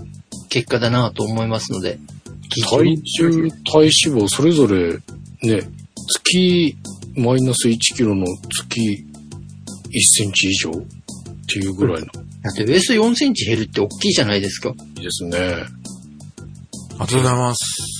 [0.48, 1.98] 結果だなと思いますので。
[2.68, 3.90] 体重、体脂
[4.22, 4.98] 肪、それぞれ、
[5.42, 5.62] ね、
[6.08, 6.76] 月、
[7.20, 10.74] マイナス1キロの月1センチ以上っ
[11.46, 12.06] ていうぐらいの。
[12.06, 14.70] だってウエスト4センチ減るって大きいじゃないですか。
[14.70, 15.38] いいですね。
[15.38, 17.90] ありがとうございます。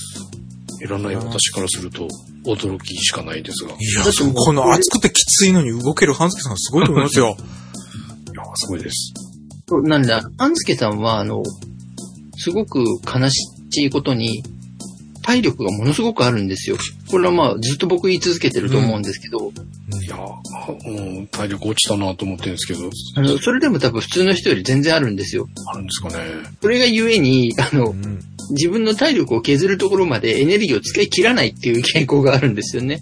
[0.83, 2.07] いらない私からすると、
[2.45, 3.71] 驚きしかないですが。
[3.71, 7.37] いいや、そうこの暑くてきついのに動ける半助さんすごいと思いますよ。
[8.35, 9.13] や、すごいです。
[9.83, 11.43] なんだ、半助さんは、あの、
[12.37, 14.43] すごく悲しいことに、
[15.21, 16.77] 体力がものすごくあるんですよ。
[17.11, 19.51] これはまあ、ずっと僕言い続けてると思うんですけど、
[20.01, 20.17] いや、
[20.85, 25.47] うん、体力落ちたなと思ってるんですけど、あの、それでも多分普通の人より全然あるんですよ。
[25.67, 26.15] あるんですかね。
[26.61, 28.19] それがゆえに、あのう、ん
[28.51, 33.01] 自分の体力を削るところまでエネルギーを使い切らないっていう傾向があるんですよね。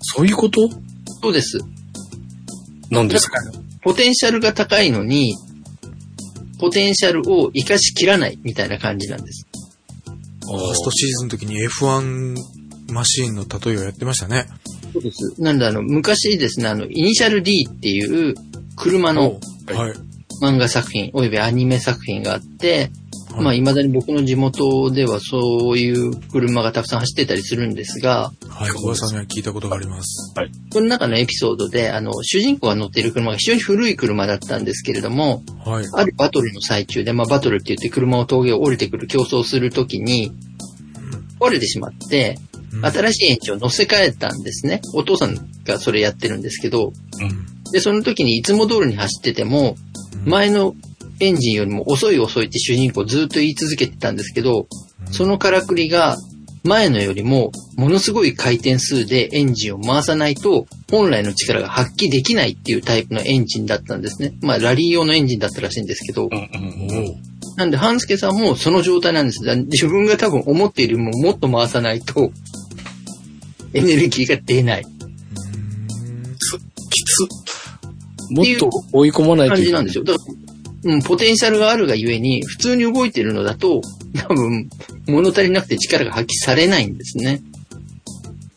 [0.00, 0.70] そういうこと？
[1.22, 1.58] そうです。
[2.90, 3.38] なんですか？
[3.82, 5.34] ポテンシャルが高いのに、
[6.58, 9.46] ポテンシャルを活かしきらないみたいな感じなんです。
[10.56, 12.36] ファーストシーズンの時に F1
[12.92, 14.46] マシーンの例えをやってましたね。
[14.92, 15.40] そうです。
[15.40, 18.34] なんであの、昔ですね、あの、イニシャル D っていう
[18.76, 19.38] 車の
[19.72, 19.94] はい。
[20.42, 22.90] 漫画作品、およびアニメ作品があって、
[23.36, 30.34] まあ、未だに僕の地元ではそういう車がたくさん走ってたりするんですが、はい、噂には聞いたことがあります。
[30.72, 35.86] この中のエピソードで、あの、主人公が乗っている車が非常に古い車だったんですけれども、はい。
[35.92, 40.32] あるバトルの最中で、まあ、バトルって言って車を峠を降りてくる競争をするときに、
[41.38, 42.50] 折れてしまって、うん
[42.82, 44.80] 新しいエンジンを乗せ替えたんですね。
[44.94, 47.72] お父さんがそれやってるんですけど、うん。
[47.72, 49.74] で、その時にいつも通りに走ってても、
[50.24, 50.74] 前の
[51.20, 54.66] エンジンよりも遅い遅いって主人公ずっと言い続けてたんですけど、
[55.10, 56.16] そのからくりが
[56.64, 64.34] 前のよりもものすごい回転数でエンジンを回さないと本来の力が発揮できないっていうタイプのエンジンだったんですね。
[64.42, 66.28] まあラリー用のエンジンだったらしいんですけど
[67.56, 69.44] なんで半助さんもその状態なんです。
[69.44, 72.30] だ自分が多分思っているよりももっと回さないと
[73.72, 74.84] エネルギーが出ない
[76.90, 77.28] きつ。
[78.30, 79.82] もっと追い込まないといけない。
[79.82, 80.04] 感じなんですよ。
[80.04, 80.49] だから、
[80.82, 83.82] うん、ポテンシャルがあるがゆえに、普通に動いてるのだと、
[84.14, 84.68] 多分、
[85.06, 87.42] 物足りなくて力が発揮されないんですね。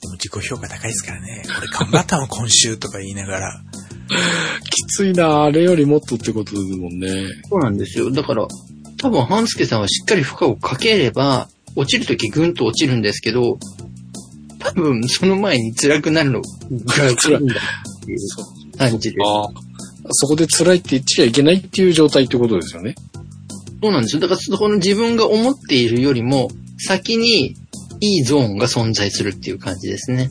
[0.01, 1.43] でも自己評価高いですからね。
[1.57, 3.61] 俺頑張ったの今週とか言いながら。
[4.69, 7.27] きついなあれよりもっとってことですもんね。
[7.49, 8.11] そうなんですよ。
[8.11, 8.47] だから、
[8.97, 13.57] 多分、半助さんはしっかり負荷をかければ、落ちるときぐんと落ちるんですけど、
[14.59, 16.47] 多分、その前に辛くなるのが
[17.15, 19.72] 辛いんだっていう感じです。
[20.11, 22.95] そこで辛いって言っちゃいけないっていう状態ってことですよね。
[23.81, 24.21] そうなんですよ。
[24.21, 27.55] だから、そこの自分が思っているよりも、先に
[27.99, 30.29] いいゾーンが存在するっていう感じですね。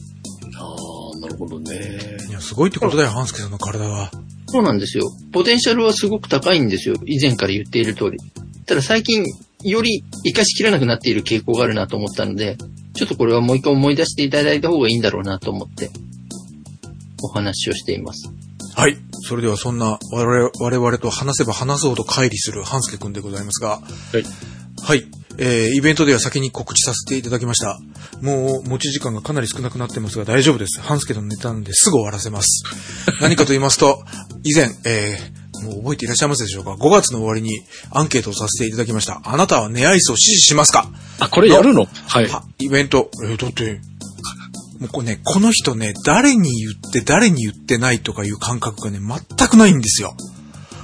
[0.58, 0.74] あ
[1.14, 1.98] あ、なるほどね。
[2.28, 4.10] いや、すごいってことだよ、半助さんの体は。
[4.46, 5.04] そうなんですよ。
[5.32, 6.94] ポテンシャルはすごく高いんですよ。
[7.06, 8.18] 以前から言っている通り。
[8.66, 9.24] ただ最近、
[9.64, 12.58] より活かしきらなくなっている傾向があるなと思ったので、
[12.94, 15.90] ちょっとこれはもう一回思い出していただいた方がいいんだろうなと思って、
[17.22, 18.30] お話をしています。
[18.74, 18.96] はい。
[19.28, 23.80] それではそんな我々我々と話せば話すほど乖離する半助くんでございますが、は
[24.18, 24.24] い。
[24.82, 25.06] はい。
[25.38, 27.78] えー、イベントでは先に告知させていただきました。
[28.20, 30.80] もう持ち時間がかなり少なくなってますが大丈夫です。
[30.80, 32.64] 半助のネタなんですぐ終わらせます。
[33.20, 34.02] 何かと言いますと、
[34.44, 39.20] 以前、えー、もう覚えていらっしゃいますでしょうか ?5 月の終わりにアンケートをさせていただきました。
[39.24, 40.88] あなたはネアイスを支持しますか？
[41.18, 42.28] あ、これやるのはい。
[42.28, 43.10] はイベント。
[43.24, 43.80] えーだって、
[44.82, 50.16] もうこれね、この人ね、誰に言って誰に言ってないとかいう感覚がね、全くないんですよ。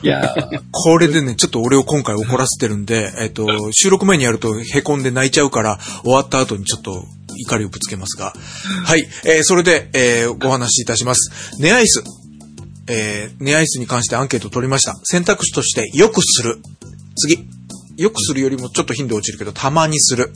[0.05, 7.03] いやーこれでね、ちょっと俺を今回怒らせてるんで、えっと、収録前にやると凹んで泣いちゃうから、終わった後にちょっと
[7.39, 8.33] 怒りをぶつけますが。
[8.85, 11.61] はい、えー、それで、えー、ご話しいたします。
[11.61, 12.05] ネアイス。
[12.87, 14.95] えー、ネアイスに関してアンケートを取りました。
[15.03, 16.61] 選択肢として、よくする。
[17.17, 17.45] 次。
[17.97, 20.33] よくするよりもちょっと頻度落ちるけど、たまにする。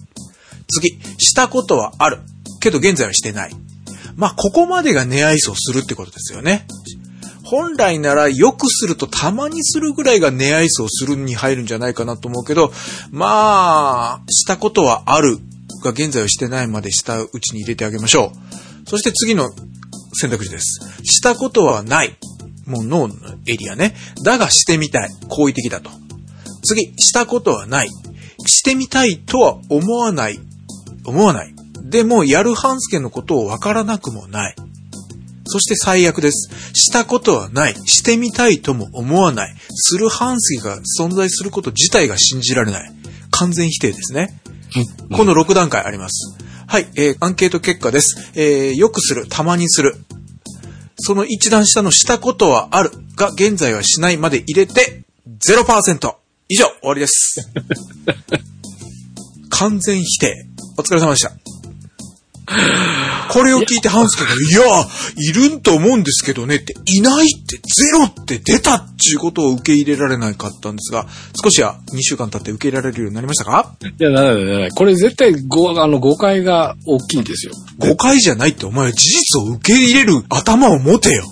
[0.67, 0.99] 次。
[1.19, 2.19] したことはある。
[2.63, 3.53] けど現在はしてない。
[4.17, 6.67] まあ、ここまでがネアイスをするってことですよね。
[7.45, 12.73] 本来ならよくするとたまにするぐらいがネアイスをするに入るんじゃないかなと思うけど、
[13.11, 15.39] まあ、したことはある
[15.83, 18.33] が現在はしてないまでしたうちに入れてあげましょ
[18.87, 18.89] う。
[18.89, 19.51] そして次の
[20.15, 20.81] 選択肢です。
[21.05, 22.17] したことはない。
[22.67, 23.15] もう脳の
[23.47, 23.95] エリアね。
[24.25, 25.11] だがしてみたい。
[25.29, 25.91] 好意的だと。
[26.65, 27.89] 次、したことはない。
[28.47, 30.39] してみたいとは思わない。
[31.05, 31.55] 思わない。
[31.93, 34.57] でも、やる半助のことをわからなくもない。
[35.45, 36.51] そして最悪です。
[36.73, 37.75] したことはない。
[37.85, 39.55] してみたいとも思わない。
[39.75, 42.91] する半助が存在すること自体が信じられない。
[43.31, 44.41] 完全否定ですね。
[45.15, 46.35] この6段階あります。
[46.67, 48.33] はい、えー、アンケート結果です。
[48.35, 49.97] えー、よくする、たまにする。
[50.97, 55.05] その一段下のしたことはあるが現在はしないまで入れて
[55.47, 56.15] 0%。
[56.49, 57.51] 以上、終わりです。
[59.51, 60.47] 完全否定。
[60.79, 61.62] お疲れ様でした。
[63.31, 64.87] これを聞いてハンスケが、いや、
[65.17, 67.63] いるんと思うんですけどねって、いないって、ゼ
[67.93, 71.07] ロって出たっていうことを受け入れられなかったんですが、
[71.43, 73.75] 少しは2週間経って受け入れられるようになりましたか？
[73.81, 74.71] いや、ならない。
[74.71, 77.53] これ絶対ご、あの、誤解が大きいんですよ。
[77.79, 81.25] 誤解じゃないってお前は事実を受け入れる頭を持てよ。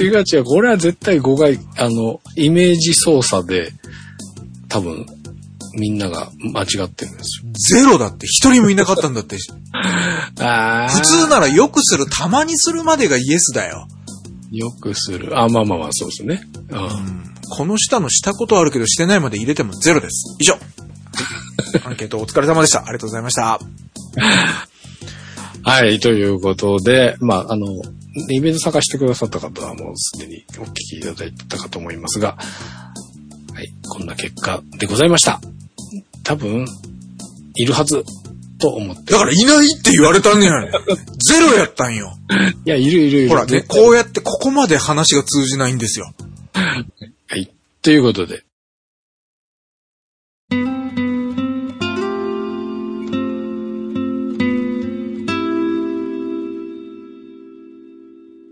[0.00, 0.44] 違う違う。
[0.44, 3.72] これは絶対誤解、あの、イメージ操作で、
[4.68, 5.06] 多分、
[5.76, 7.82] みんなが間違ってるんですよ。
[7.82, 9.36] ゼロだって一人もいなかったんだって。
[10.40, 13.88] あ普通ならよくする、たまにするまでがイエスだよ。
[14.50, 15.38] よくする。
[15.38, 16.42] あ、まあまあまあ、そうですね。
[16.70, 17.34] うん。
[17.50, 20.36] この下のしたことあるけどしてないまで入れてもゼロです。
[20.40, 20.58] 以上。
[21.84, 22.80] アンケートお疲れ様でした。
[22.80, 23.60] ありがとうございました。
[25.66, 27.66] はい、ということで、まあ、あの、
[28.30, 32.36] イベント参加してくださった方はもうすでにお聞きいただいたかと思いますが、
[33.54, 35.40] はい、こんな結果でございました。
[36.24, 36.66] 多分、
[37.54, 38.02] いるはず、
[38.58, 39.12] と思って。
[39.12, 40.70] だからいないって言われたんじゃない
[41.28, 42.12] ゼロやったんよ。
[42.64, 43.28] いや、いるいるいる。
[43.28, 46.12] ほらね、こうやってここまで話が通じないんですよ。
[46.54, 47.52] はい。
[47.82, 48.42] ということで。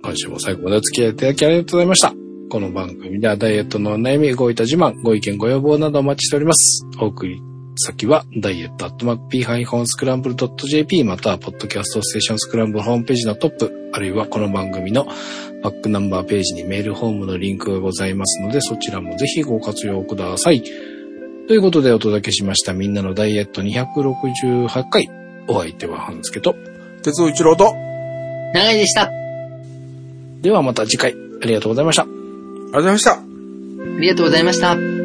[0.03, 2.13] 今週も最後までお付き合いいただきありがとうございました。
[2.51, 6.85] この番組ではダイエットのお悩み、ごいた自慢、ご意見、ご要望などお待ちしております。
[7.01, 7.52] お送り
[7.83, 15.07] 先は、ダイエットアットマーク p-scramble.jp または、ポッドキャストステーションスクランブルホームページのトップ、あるいはこの番組の
[15.63, 20.63] バックナンバーページにメールフォームのリンクがございますので、そちらもぜひご活用ください。
[21.49, 25.11] ということでお届けしました、みんなのダイエット268回。
[25.49, 26.55] お相手は半助と。
[27.03, 27.75] 鉄尾一郎と、
[28.55, 29.03] 長井でした。
[29.03, 29.11] あ
[30.41, 32.03] ではまた次回、ありがとうございました。
[32.03, 33.33] ありがとうございました。
[34.01, 35.02] りがとうございました。